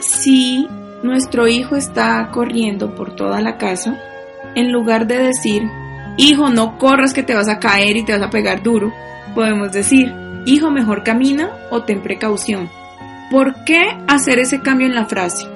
[0.00, 0.68] Si
[1.02, 4.00] nuestro hijo está corriendo por toda la casa,
[4.54, 5.62] en lugar de decir
[6.18, 8.90] Hijo, no corras que te vas a caer y te vas a pegar duro.
[9.34, 10.14] Podemos decir,
[10.46, 12.70] hijo, mejor camina o ten precaución.
[13.30, 15.55] ¿Por qué hacer ese cambio en la frase?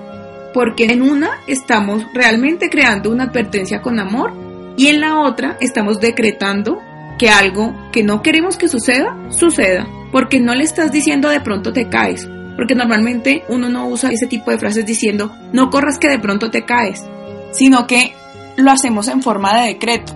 [0.53, 4.33] Porque en una estamos realmente creando una advertencia con amor
[4.77, 6.81] y en la otra estamos decretando
[7.19, 9.87] que algo que no queremos que suceda, suceda.
[10.11, 12.29] Porque no le estás diciendo de pronto te caes.
[12.57, 16.51] Porque normalmente uno no usa ese tipo de frases diciendo no corras que de pronto
[16.51, 17.05] te caes.
[17.53, 18.15] Sino que
[18.57, 20.15] lo hacemos en forma de decreto.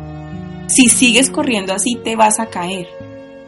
[0.66, 2.88] Si sigues corriendo así, te vas a caer.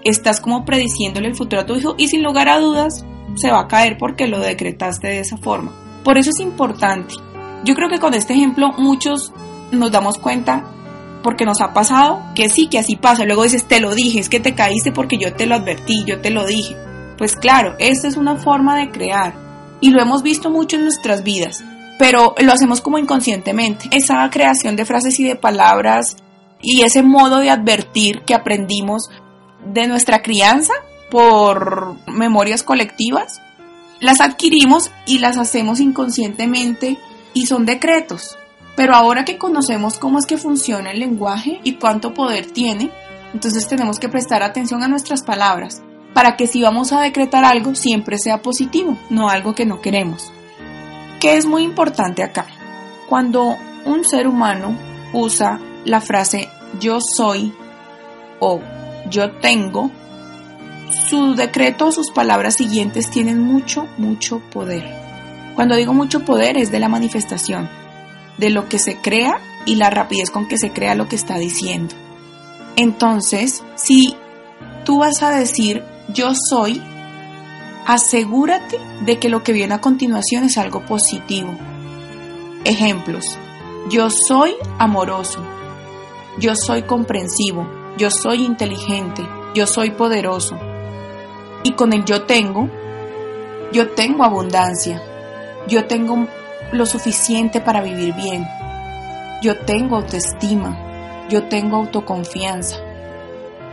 [0.04, 3.04] Estás como prediciéndole el futuro a tu hijo y sin lugar a dudas
[3.36, 5.72] se va a caer porque lo decretaste de esa forma.
[6.06, 7.16] Por eso es importante.
[7.64, 9.32] Yo creo que con este ejemplo muchos
[9.72, 10.62] nos damos cuenta
[11.24, 13.24] porque nos ha pasado que sí, que así pasa.
[13.24, 16.20] Luego dices, te lo dije, es que te caíste porque yo te lo advertí, yo
[16.20, 16.76] te lo dije.
[17.18, 19.34] Pues claro, esta es una forma de crear
[19.80, 21.64] y lo hemos visto mucho en nuestras vidas,
[21.98, 23.88] pero lo hacemos como inconscientemente.
[23.90, 26.18] Esa creación de frases y de palabras
[26.62, 29.10] y ese modo de advertir que aprendimos
[29.64, 30.72] de nuestra crianza
[31.10, 33.42] por memorias colectivas,
[34.00, 36.98] las adquirimos y las hacemos inconscientemente
[37.34, 38.36] y son decretos.
[38.76, 42.90] Pero ahora que conocemos cómo es que funciona el lenguaje y cuánto poder tiene,
[43.32, 45.82] entonces tenemos que prestar atención a nuestras palabras
[46.12, 50.32] para que si vamos a decretar algo siempre sea positivo, no algo que no queremos.
[51.20, 52.46] ¿Qué es muy importante acá?
[53.08, 54.76] Cuando un ser humano
[55.12, 56.48] usa la frase
[56.80, 57.52] yo soy
[58.40, 58.60] o
[59.08, 59.90] yo tengo,
[60.90, 64.84] su decreto o sus palabras siguientes tienen mucho, mucho poder.
[65.54, 67.68] Cuando digo mucho poder es de la manifestación,
[68.38, 71.38] de lo que se crea y la rapidez con que se crea lo que está
[71.38, 71.94] diciendo.
[72.76, 74.16] Entonces, si
[74.84, 76.80] tú vas a decir yo soy,
[77.86, 81.56] asegúrate de que lo que viene a continuación es algo positivo.
[82.64, 83.24] Ejemplos.
[83.88, 85.40] Yo soy amoroso.
[86.38, 87.66] Yo soy comprensivo.
[87.96, 89.26] Yo soy inteligente.
[89.54, 90.58] Yo soy poderoso.
[91.66, 92.68] Y con el yo tengo,
[93.72, 95.02] yo tengo abundancia.
[95.66, 96.28] Yo tengo
[96.70, 98.46] lo suficiente para vivir bien.
[99.42, 101.26] Yo tengo autoestima.
[101.28, 102.76] Yo tengo autoconfianza.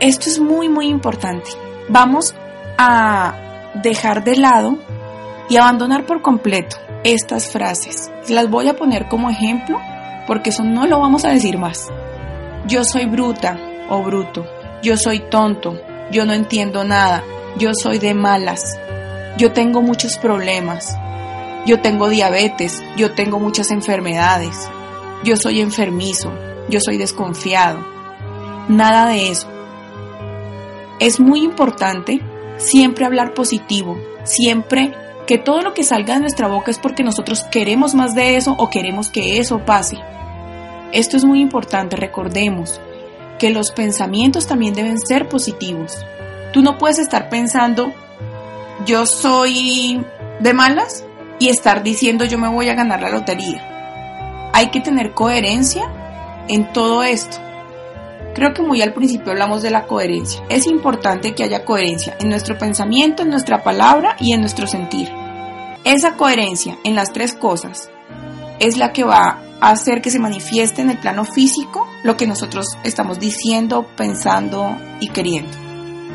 [0.00, 1.52] Esto es muy, muy importante.
[1.88, 2.34] Vamos
[2.78, 3.36] a
[3.80, 4.76] dejar de lado
[5.48, 8.10] y abandonar por completo estas frases.
[8.28, 9.80] Las voy a poner como ejemplo
[10.26, 11.86] porque eso no lo vamos a decir más.
[12.66, 13.56] Yo soy bruta
[13.88, 14.44] o bruto.
[14.82, 15.80] Yo soy tonto.
[16.10, 17.22] Yo no entiendo nada.
[17.58, 18.78] Yo soy de malas.
[19.36, 20.96] Yo tengo muchos problemas.
[21.66, 22.82] Yo tengo diabetes.
[22.96, 24.68] Yo tengo muchas enfermedades.
[25.24, 26.32] Yo soy enfermizo.
[26.68, 27.86] Yo soy desconfiado.
[28.68, 29.48] Nada de eso.
[31.00, 32.20] Es muy importante
[32.56, 34.92] siempre hablar positivo, siempre
[35.26, 38.54] que todo lo que salga de nuestra boca es porque nosotros queremos más de eso
[38.58, 39.98] o queremos que eso pase.
[40.92, 42.80] Esto es muy importante, recordemos
[43.38, 46.04] que los pensamientos también deben ser positivos.
[46.54, 47.92] Tú no puedes estar pensando,
[48.86, 50.00] yo soy
[50.38, 51.04] de malas
[51.40, 54.50] y estar diciendo yo me voy a ganar la lotería.
[54.52, 55.90] Hay que tener coherencia
[56.46, 57.38] en todo esto.
[58.36, 60.44] Creo que muy al principio hablamos de la coherencia.
[60.48, 65.10] Es importante que haya coherencia en nuestro pensamiento, en nuestra palabra y en nuestro sentir.
[65.82, 67.90] Esa coherencia en las tres cosas
[68.60, 72.28] es la que va a hacer que se manifieste en el plano físico lo que
[72.28, 75.63] nosotros estamos diciendo, pensando y queriendo.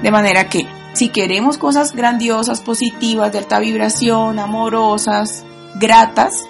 [0.01, 6.45] De manera que si queremos cosas grandiosas, positivas, de alta vibración, amorosas, gratas,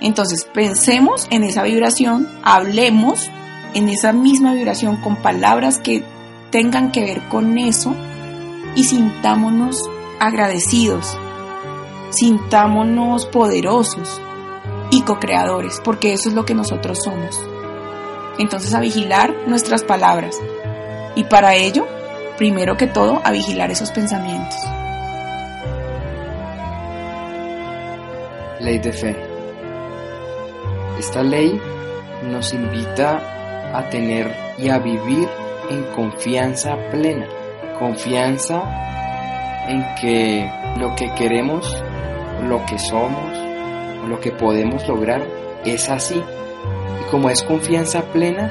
[0.00, 3.28] entonces pensemos en esa vibración, hablemos
[3.74, 6.04] en esa misma vibración con palabras que
[6.50, 7.94] tengan que ver con eso
[8.74, 9.82] y sintámonos
[10.20, 11.16] agradecidos,
[12.10, 14.20] sintámonos poderosos
[14.90, 17.42] y co-creadores, porque eso es lo que nosotros somos.
[18.38, 20.36] Entonces a vigilar nuestras palabras
[21.16, 21.86] y para ello,
[22.38, 24.56] primero que todo, a vigilar esos pensamientos.
[28.60, 29.16] Ley de fe.
[30.98, 31.60] Esta ley
[32.30, 33.20] nos invita
[33.74, 35.28] a tener y a vivir
[35.68, 37.26] en confianza plena.
[37.78, 38.62] Confianza
[39.68, 41.76] en que lo que queremos,
[42.48, 43.38] lo que somos,
[44.08, 45.22] lo que podemos lograr
[45.64, 46.16] es así.
[46.16, 48.50] Y como es confianza plena,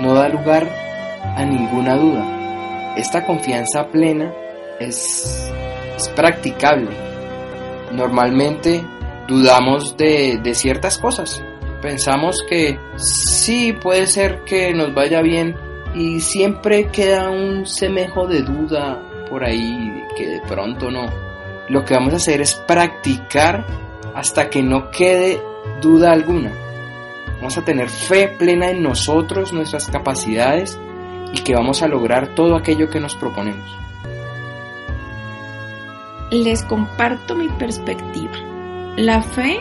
[0.00, 0.68] no da lugar
[1.36, 2.37] a ninguna duda.
[2.98, 4.34] Esta confianza plena
[4.80, 5.52] es,
[6.16, 6.90] practicable.
[7.92, 8.84] Normalmente
[9.28, 11.40] dudamos de, de ciertas cosas,
[11.80, 15.54] pensamos que sí puede ser que nos vaya bien
[15.94, 21.06] y siempre queda un semejo de duda por ahí que de pronto no.
[21.68, 23.64] Lo que vamos a hacer es practicar
[24.12, 25.40] hasta que no quede
[25.80, 26.50] duda alguna.
[27.36, 30.80] Vamos a tener fe plena en nosotros, nuestras capacidades
[31.32, 33.76] y que vamos a lograr todo aquello que nos proponemos.
[36.30, 38.32] Les comparto mi perspectiva.
[38.96, 39.60] La fe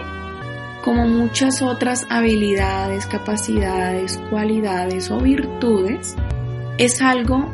[0.88, 6.16] como muchas otras habilidades, capacidades, cualidades o virtudes,
[6.78, 7.52] es algo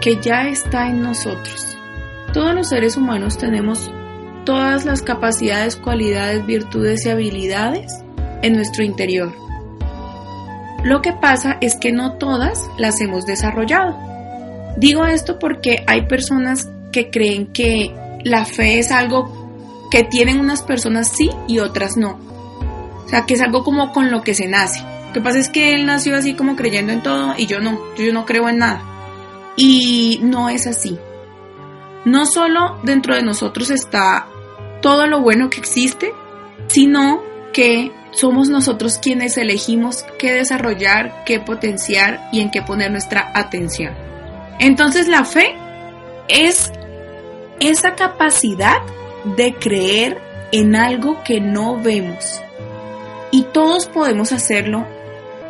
[0.00, 1.76] que ya está en nosotros.
[2.32, 3.90] Todos los seres humanos tenemos
[4.44, 7.92] todas las capacidades, cualidades, virtudes y habilidades
[8.42, 9.45] en nuestro interior.
[10.86, 13.98] Lo que pasa es que no todas las hemos desarrollado.
[14.76, 20.62] Digo esto porque hay personas que creen que la fe es algo que tienen unas
[20.62, 22.20] personas sí y otras no.
[23.04, 24.80] O sea, que es algo como con lo que se nace.
[25.08, 27.80] Lo que pasa es que él nació así como creyendo en todo y yo no,
[27.96, 28.80] yo no creo en nada.
[29.56, 30.96] Y no es así.
[32.04, 34.28] No solo dentro de nosotros está
[34.82, 36.12] todo lo bueno que existe,
[36.68, 43.30] sino que somos nosotros quienes elegimos qué desarrollar, qué potenciar y en qué poner nuestra
[43.34, 43.94] atención.
[44.58, 45.54] Entonces la fe
[46.28, 46.72] es
[47.60, 48.78] esa capacidad
[49.36, 52.42] de creer en algo que no vemos,
[53.30, 54.86] y todos podemos hacerlo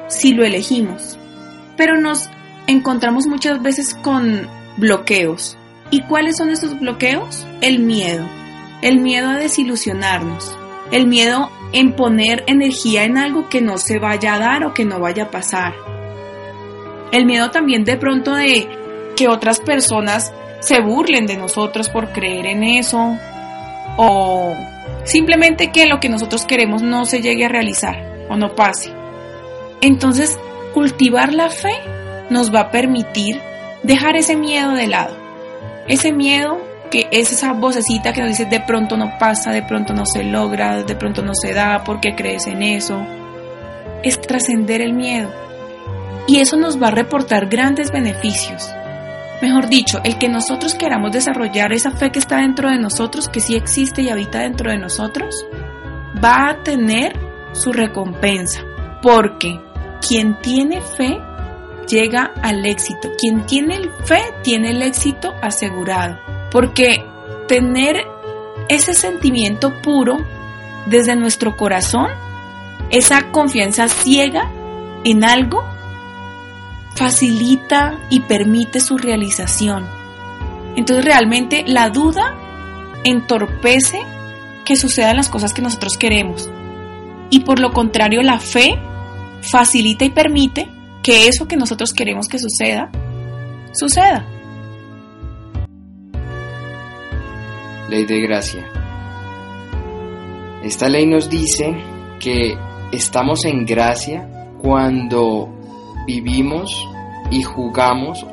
[0.09, 1.19] si lo elegimos.
[1.77, 2.29] Pero nos
[2.67, 5.57] encontramos muchas veces con bloqueos.
[5.91, 7.47] ¿Y cuáles son esos bloqueos?
[7.61, 8.25] El miedo.
[8.83, 10.56] El miedo a desilusionarnos.
[10.91, 14.85] El miedo en poner energía en algo que no se vaya a dar o que
[14.85, 15.75] no vaya a pasar.
[17.13, 18.69] El miedo también de pronto de
[19.17, 23.17] que otras personas se burlen de nosotros por creer en eso
[23.97, 24.55] o
[25.05, 28.93] simplemente que lo que nosotros queremos no se llegue a realizar o no pase.
[29.81, 30.39] Entonces,
[30.75, 31.75] cultivar la fe
[32.31, 33.41] nos va a permitir
[33.83, 35.17] dejar ese miedo de lado.
[35.87, 36.59] Ese miedo
[36.91, 40.25] que es esa vocecita que nos dice de pronto no pasa, de pronto no se
[40.25, 43.05] logra, de pronto no se da, porque crees en eso.
[44.03, 45.31] Es trascender el miedo.
[46.27, 48.69] Y eso nos va a reportar grandes beneficios.
[49.43, 53.41] Mejor dicho, el que nosotros queramos desarrollar esa fe que está dentro de nosotros, que
[53.41, 55.47] sí existe y habita dentro de nosotros,
[56.23, 57.19] va a tener
[57.53, 58.63] su recompensa.
[59.03, 59.61] Porque
[60.07, 61.19] quien tiene fe
[61.87, 63.11] llega al éxito.
[63.19, 66.36] Quien tiene fe tiene el éxito asegurado.
[66.57, 67.05] Porque
[67.49, 68.07] tener
[68.71, 70.17] ese sentimiento puro
[70.87, 72.07] desde nuestro corazón,
[72.89, 74.51] esa confianza ciega
[75.05, 75.63] en algo,
[76.95, 79.85] facilita y permite su realización.
[80.77, 82.35] Entonces realmente la duda
[83.05, 84.01] entorpece
[84.65, 86.49] que sucedan las cosas que nosotros queremos.
[87.29, 88.79] Y por lo contrario, la fe
[89.43, 90.71] facilita y permite
[91.03, 92.91] que eso que nosotros queremos que suceda,
[93.75, 94.25] suceda.
[97.89, 98.65] Ley de gracia.
[100.63, 101.77] Esta ley nos dice
[102.19, 102.57] que
[102.93, 104.29] estamos en gracia
[104.61, 105.49] cuando
[106.07, 106.89] vivimos
[107.31, 108.27] y jugamos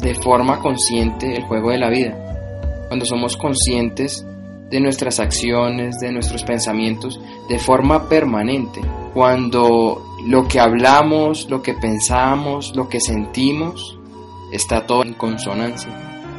[0.00, 2.84] de forma consciente el juego de la vida.
[2.88, 4.26] Cuando somos conscientes
[4.70, 8.80] de nuestras acciones, de nuestros pensamientos, de forma permanente.
[9.12, 13.98] Cuando lo que hablamos, lo que pensamos, lo que sentimos,
[14.52, 15.90] está todo en consonancia.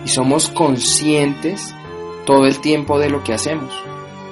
[0.06, 1.76] Y somos conscientes
[2.26, 3.74] todo el tiempo de lo que hacemos.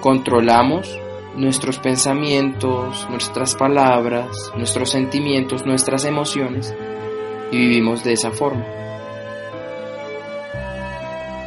[0.01, 0.99] Controlamos
[1.35, 6.73] nuestros pensamientos, nuestras palabras, nuestros sentimientos, nuestras emociones
[7.51, 8.65] y vivimos de esa forma.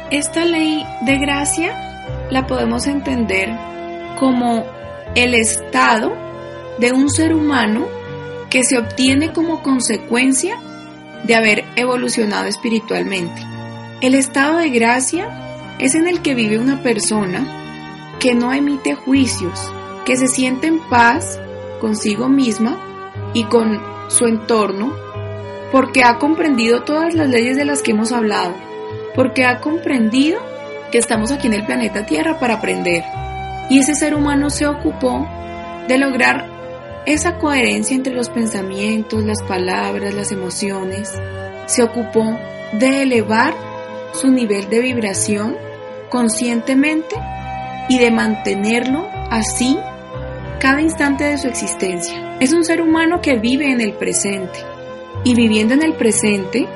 [0.09, 3.49] Esta ley de gracia la podemos entender
[4.19, 4.63] como
[5.15, 6.13] el estado
[6.79, 7.87] de un ser humano
[8.49, 10.59] que se obtiene como consecuencia
[11.23, 13.41] de haber evolucionado espiritualmente.
[14.01, 17.45] El estado de gracia es en el que vive una persona
[18.19, 19.59] que no emite juicios,
[20.05, 21.39] que se siente en paz
[21.81, 22.79] consigo misma
[23.33, 24.93] y con su entorno,
[25.71, 28.53] porque ha comprendido todas las leyes de las que hemos hablado,
[29.15, 30.39] porque ha comprendido
[30.91, 33.03] que estamos aquí en el planeta Tierra para aprender.
[33.69, 35.27] Y ese ser humano se ocupó
[35.87, 36.47] de lograr
[37.05, 41.11] esa coherencia entre los pensamientos, las palabras, las emociones.
[41.65, 42.37] Se ocupó
[42.73, 43.53] de elevar
[44.13, 45.57] su nivel de vibración
[46.09, 47.15] conscientemente
[47.89, 49.77] y de mantenerlo así
[50.59, 52.37] cada instante de su existencia.
[52.39, 54.59] Es un ser humano que vive en el presente
[55.23, 56.67] y viviendo en el presente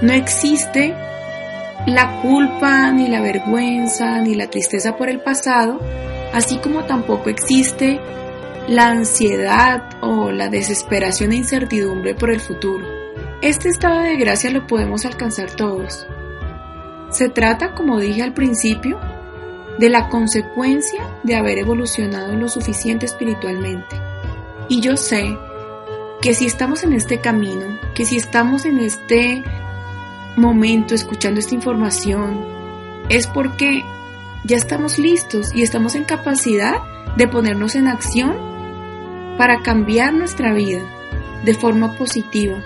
[0.00, 0.94] no existe
[1.86, 5.80] la culpa, ni la vergüenza, ni la tristeza por el pasado,
[6.32, 8.00] así como tampoco existe
[8.68, 12.86] la ansiedad o la desesperación e incertidumbre por el futuro.
[13.40, 16.06] Este estado de gracia lo podemos alcanzar todos.
[17.10, 18.98] Se trata, como dije al principio,
[19.78, 23.96] de la consecuencia de haber evolucionado lo suficiente espiritualmente.
[24.68, 25.36] Y yo sé
[26.20, 29.42] que si estamos en este camino, que si estamos en este
[30.36, 32.44] momento escuchando esta información,
[33.08, 33.84] es porque
[34.44, 36.74] ya estamos listos y estamos en capacidad
[37.16, 38.36] de ponernos en acción
[39.38, 40.82] para cambiar nuestra vida
[41.44, 42.58] de forma positiva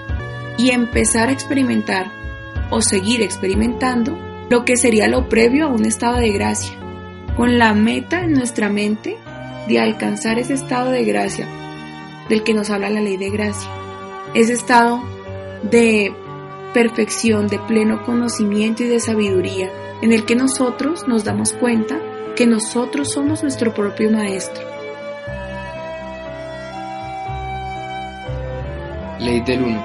[0.57, 2.11] y empezar a experimentar
[2.71, 6.75] o seguir experimentando lo que sería lo previo a un estado de gracia
[7.39, 9.17] con la meta en nuestra mente
[9.67, 11.49] de alcanzar ese estado de gracia
[12.29, 13.71] del que nos habla la ley de gracia,
[14.35, 15.03] ese estado
[15.63, 16.15] de
[16.75, 19.71] perfección, de pleno conocimiento y de sabiduría,
[20.03, 21.99] en el que nosotros nos damos cuenta
[22.37, 24.63] que nosotros somos nuestro propio maestro.
[29.19, 29.85] Ley del 1.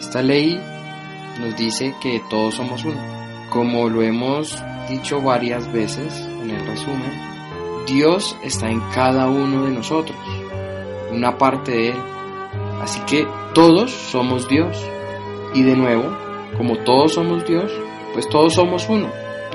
[0.00, 0.60] Esta ley
[1.38, 3.00] nos dice que todos somos uno.
[3.50, 7.28] Como lo hemos dicho varias veces en el resumen,
[7.86, 10.18] Dios está en cada uno de nosotros,
[11.10, 11.96] una parte de Él.
[12.82, 14.76] Así que todos somos Dios.
[15.54, 16.14] Y de nuevo,
[16.58, 17.72] como todos somos Dios,
[18.12, 19.08] pues todos somos uno,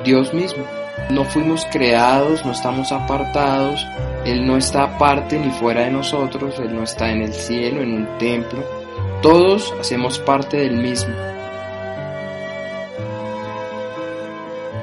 [0.04, 0.64] Dios mismo.
[1.10, 3.86] No fuimos creados, no estamos apartados,
[4.26, 7.94] Él no está aparte ni fuera de nosotros, Él no está en el cielo, en
[7.94, 8.64] un templo.
[9.22, 11.14] Todos hacemos parte del mismo.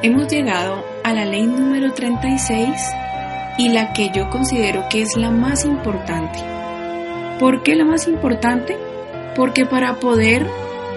[0.03, 2.71] Hemos llegado a la ley número 36
[3.59, 6.39] y la que yo considero que es la más importante.
[7.39, 8.79] ¿Por qué la más importante?
[9.37, 10.47] Porque para poder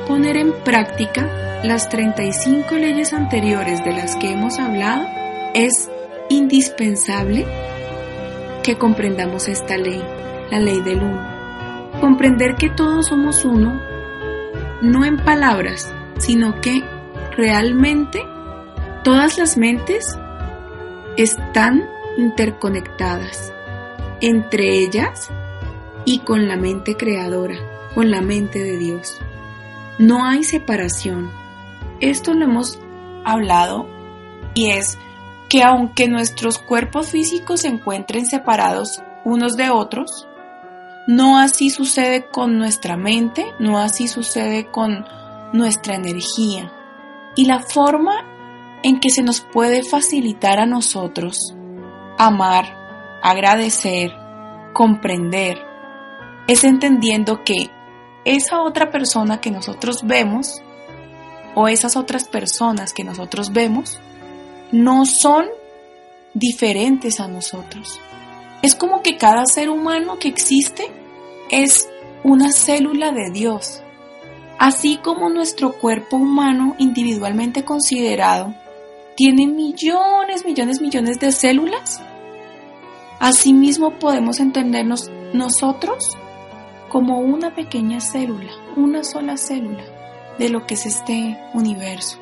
[0.07, 1.27] poner en práctica
[1.65, 5.05] las 35 leyes anteriores de las que hemos hablado,
[5.53, 5.89] es
[6.29, 7.45] indispensable
[8.63, 10.01] que comprendamos esta ley,
[10.49, 11.27] la ley del uno.
[11.99, 13.81] Comprender que todos somos uno,
[14.81, 16.81] no en palabras, sino que
[17.35, 18.23] realmente
[19.03, 20.17] todas las mentes
[21.17, 21.83] están
[22.17, 23.53] interconectadas
[24.21, 25.29] entre ellas
[26.05, 27.55] y con la mente creadora,
[27.93, 29.19] con la mente de Dios.
[29.99, 31.29] No hay separación.
[31.99, 32.79] Esto lo hemos
[33.25, 33.87] hablado
[34.53, 34.97] y es
[35.49, 40.27] que aunque nuestros cuerpos físicos se encuentren separados unos de otros,
[41.07, 45.05] no así sucede con nuestra mente, no así sucede con
[45.51, 46.71] nuestra energía.
[47.35, 48.32] Y la forma
[48.83, 51.55] en que se nos puede facilitar a nosotros
[52.17, 54.11] amar, agradecer,
[54.73, 55.57] comprender,
[56.47, 57.69] es entendiendo que
[58.25, 60.61] esa otra persona que nosotros vemos
[61.55, 63.99] o esas otras personas que nosotros vemos
[64.71, 65.45] no son
[66.33, 67.99] diferentes a nosotros.
[68.61, 70.91] Es como que cada ser humano que existe
[71.49, 71.89] es
[72.23, 73.81] una célula de Dios.
[74.57, 78.55] Así como nuestro cuerpo humano individualmente considerado
[79.15, 82.01] tiene millones, millones, millones de células,
[83.19, 86.17] asimismo podemos entendernos nosotros
[86.89, 89.83] como una pequeña célula, una sola célula
[90.37, 92.19] de lo que es este universo.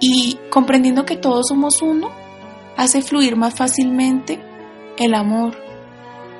[0.00, 2.10] Y comprendiendo que todos somos uno,
[2.76, 4.38] hace fluir más fácilmente
[4.98, 5.56] el amor,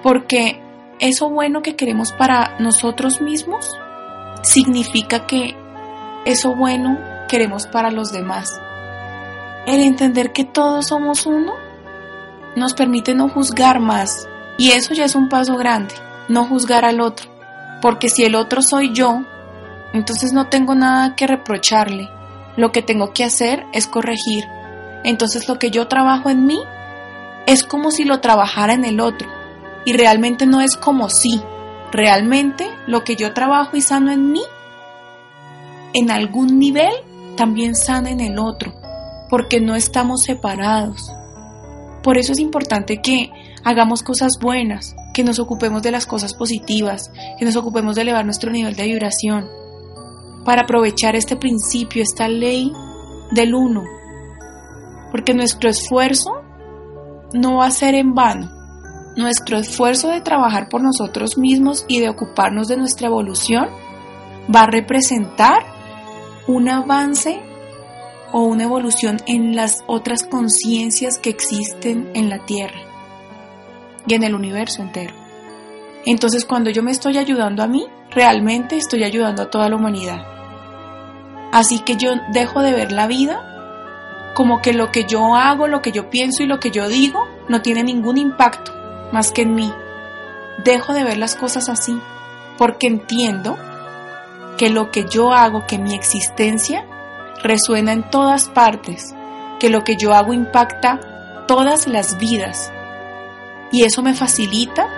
[0.03, 0.61] porque
[0.99, 3.71] eso bueno que queremos para nosotros mismos
[4.43, 5.55] significa que
[6.25, 6.99] eso bueno
[7.29, 8.61] queremos para los demás.
[9.67, 11.53] El entender que todos somos uno
[12.55, 15.95] nos permite no juzgar más y eso ya es un paso grande,
[16.29, 17.29] no juzgar al otro,
[17.83, 19.23] porque si el otro soy yo,
[19.93, 22.09] entonces no tengo nada que reprocharle,
[22.57, 24.45] lo que tengo que hacer es corregir.
[25.05, 26.59] Entonces lo que yo trabajo en mí
[27.47, 29.29] es como si lo trabajara en el otro.
[29.85, 31.41] Y realmente no es como si.
[31.93, 34.43] Realmente lo que yo trabajo y sano en mí,
[35.93, 36.93] en algún nivel,
[37.37, 38.73] también sana en el otro.
[39.29, 41.13] Porque no estamos separados.
[42.03, 43.31] Por eso es importante que
[43.65, 48.25] hagamos cosas buenas, que nos ocupemos de las cosas positivas, que nos ocupemos de elevar
[48.25, 49.49] nuestro nivel de vibración,
[50.45, 52.73] para aprovechar este principio, esta ley
[53.33, 53.83] del uno,
[55.11, 56.43] porque nuestro esfuerzo
[57.33, 58.53] no va a ser en vano.
[59.17, 63.69] Nuestro esfuerzo de trabajar por nosotros mismos y de ocuparnos de nuestra evolución
[64.55, 65.65] va a representar
[66.47, 67.43] un avance
[68.33, 72.81] o una evolución en las otras conciencias que existen en la Tierra
[74.07, 75.15] y en el universo entero.
[76.05, 80.25] Entonces cuando yo me estoy ayudando a mí, realmente estoy ayudando a toda la humanidad.
[81.53, 85.81] Así que yo dejo de ver la vida como que lo que yo hago, lo
[85.81, 88.73] que yo pienso y lo que yo digo no tiene ningún impacto
[89.13, 89.73] más que en mí.
[90.65, 91.99] Dejo de ver las cosas así
[92.59, 93.57] porque entiendo
[94.59, 96.85] que lo que yo hago, que mi existencia
[97.47, 99.15] resuena en todas partes,
[99.59, 102.73] que lo que yo hago impacta todas las vidas.
[103.73, 104.89] Y eso me facilita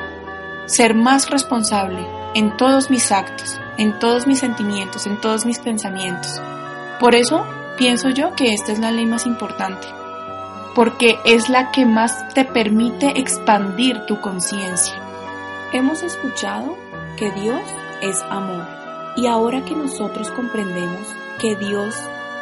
[0.66, 6.40] ser más responsable en todos mis actos, en todos mis sentimientos, en todos mis pensamientos.
[7.00, 7.46] Por eso
[7.78, 9.86] pienso yo que esta es la ley más importante,
[10.74, 14.96] porque es la que más te permite expandir tu conciencia.
[15.72, 16.76] Hemos escuchado
[17.16, 17.62] que Dios
[18.02, 18.66] es amor
[19.16, 21.94] y ahora que nosotros comprendemos que Dios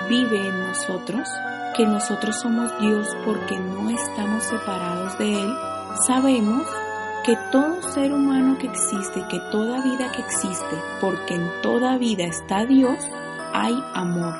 [0.08, 1.28] vive en nosotros,
[1.76, 5.52] que nosotros somos Dios porque no estamos separados de Él,
[6.06, 6.66] sabemos
[7.24, 12.24] que todo ser humano que existe, que toda vida que existe, porque en toda vida
[12.24, 12.98] está Dios,
[13.52, 14.34] hay amor.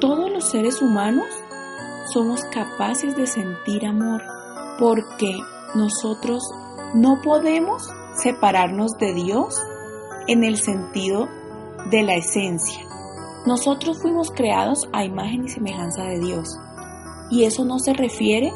[0.00, 1.26] Todos los seres humanos
[2.12, 4.22] somos capaces de sentir amor
[4.78, 5.38] porque
[5.74, 6.42] nosotros
[6.94, 9.54] no podemos separarnos de Dios
[10.26, 11.28] en el sentido
[11.90, 12.91] de la esencia.
[13.46, 16.56] Nosotros fuimos creados a imagen y semejanza de Dios
[17.30, 18.52] y eso no se refiere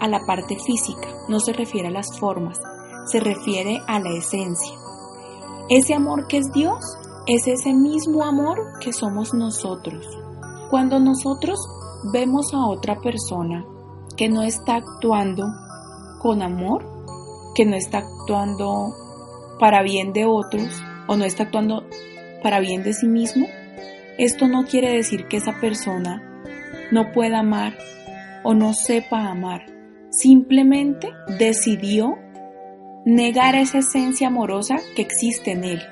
[0.00, 2.60] a la parte física, no se refiere a las formas,
[3.06, 4.74] se refiere a la esencia.
[5.70, 6.78] Ese amor que es Dios
[7.26, 10.06] es ese mismo amor que somos nosotros.
[10.70, 11.58] Cuando nosotros
[12.12, 13.64] vemos a otra persona
[14.16, 15.46] que no está actuando
[16.20, 16.84] con amor,
[17.54, 18.92] que no está actuando
[19.58, 21.84] para bien de otros o no está actuando
[22.42, 23.46] para bien de sí mismo,
[24.18, 26.22] esto no quiere decir que esa persona
[26.90, 27.74] no pueda amar
[28.42, 29.66] o no sepa amar.
[30.10, 32.16] Simplemente decidió
[33.04, 35.82] negar esa esencia amorosa que existe en él.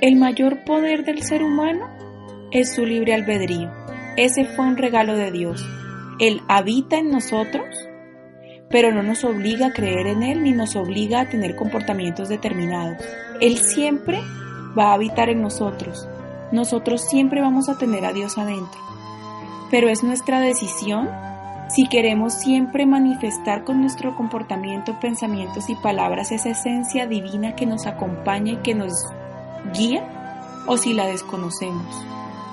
[0.00, 1.86] El mayor poder del ser humano
[2.52, 3.70] es su libre albedrío.
[4.16, 5.64] Ese fue un regalo de Dios.
[6.18, 7.66] Él habita en nosotros,
[8.70, 12.96] pero no nos obliga a creer en Él ni nos obliga a tener comportamientos determinados.
[13.40, 14.18] Él siempre
[14.76, 16.08] va a habitar en nosotros.
[16.52, 18.80] Nosotros siempre vamos a tener a Dios adentro.
[19.70, 21.08] Pero es nuestra decisión
[21.68, 27.86] si queremos siempre manifestar con nuestro comportamiento, pensamientos y palabras esa esencia divina que nos
[27.86, 28.94] acompaña y que nos
[29.74, 32.04] guía, o si la desconocemos.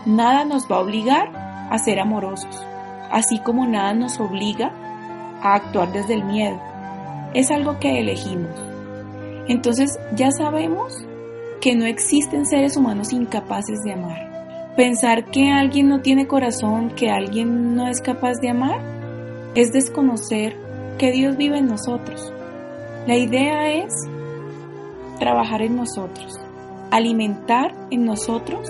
[0.06, 1.30] Nada nos va a obligar
[1.70, 2.62] a ser amorosos,
[3.10, 4.74] así como nada nos obliga
[5.42, 6.60] a actuar desde el miedo.
[7.34, 8.52] Es algo que elegimos.
[9.48, 11.06] Entonces ya sabemos
[11.66, 14.76] que no existen seres humanos incapaces de amar.
[14.78, 18.82] Pensar que alguien no tiene corazón, que alguien no es capaz de amar,
[19.56, 20.56] es desconocer
[21.00, 22.32] que Dios vive en nosotros.
[23.08, 23.96] La idea es
[25.18, 26.40] trabajar en nosotros,
[26.92, 28.70] alimentar en nosotros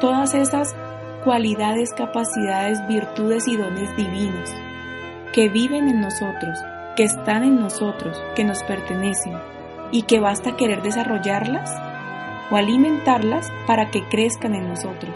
[0.00, 0.74] todas esas
[1.22, 4.50] cualidades, capacidades, virtudes y dones divinos
[5.32, 6.58] que viven en nosotros,
[6.96, 9.34] que están en nosotros, que nos pertenecen
[9.92, 11.74] y que basta querer desarrollarlas
[12.50, 15.14] o alimentarlas para que crezcan en nosotros.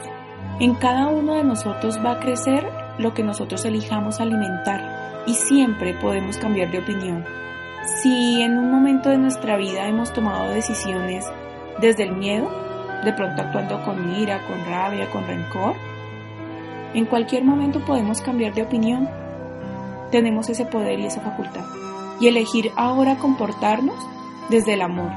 [0.58, 2.66] En cada uno de nosotros va a crecer
[2.98, 7.24] lo que nosotros elijamos alimentar y siempre podemos cambiar de opinión.
[8.02, 11.24] Si en un momento de nuestra vida hemos tomado decisiones
[11.80, 12.50] desde el miedo,
[13.04, 15.74] de pronto actuando con ira, con rabia, con rencor,
[16.92, 19.08] en cualquier momento podemos cambiar de opinión.
[20.10, 21.64] Tenemos ese poder y esa facultad.
[22.20, 23.94] Y elegir ahora comportarnos
[24.50, 25.12] desde el amor.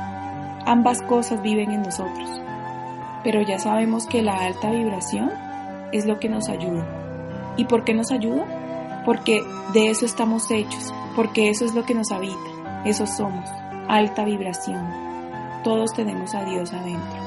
[0.65, 2.41] Ambas cosas viven en nosotros.
[3.23, 5.31] Pero ya sabemos que la alta vibración
[5.91, 6.85] es lo que nos ayuda.
[7.57, 8.45] ¿Y por qué nos ayuda?
[9.05, 9.41] Porque
[9.73, 13.49] de eso estamos hechos, porque eso es lo que nos habita, eso somos,
[13.87, 14.87] alta vibración.
[15.63, 17.22] Todos tenemos a Dios adentro.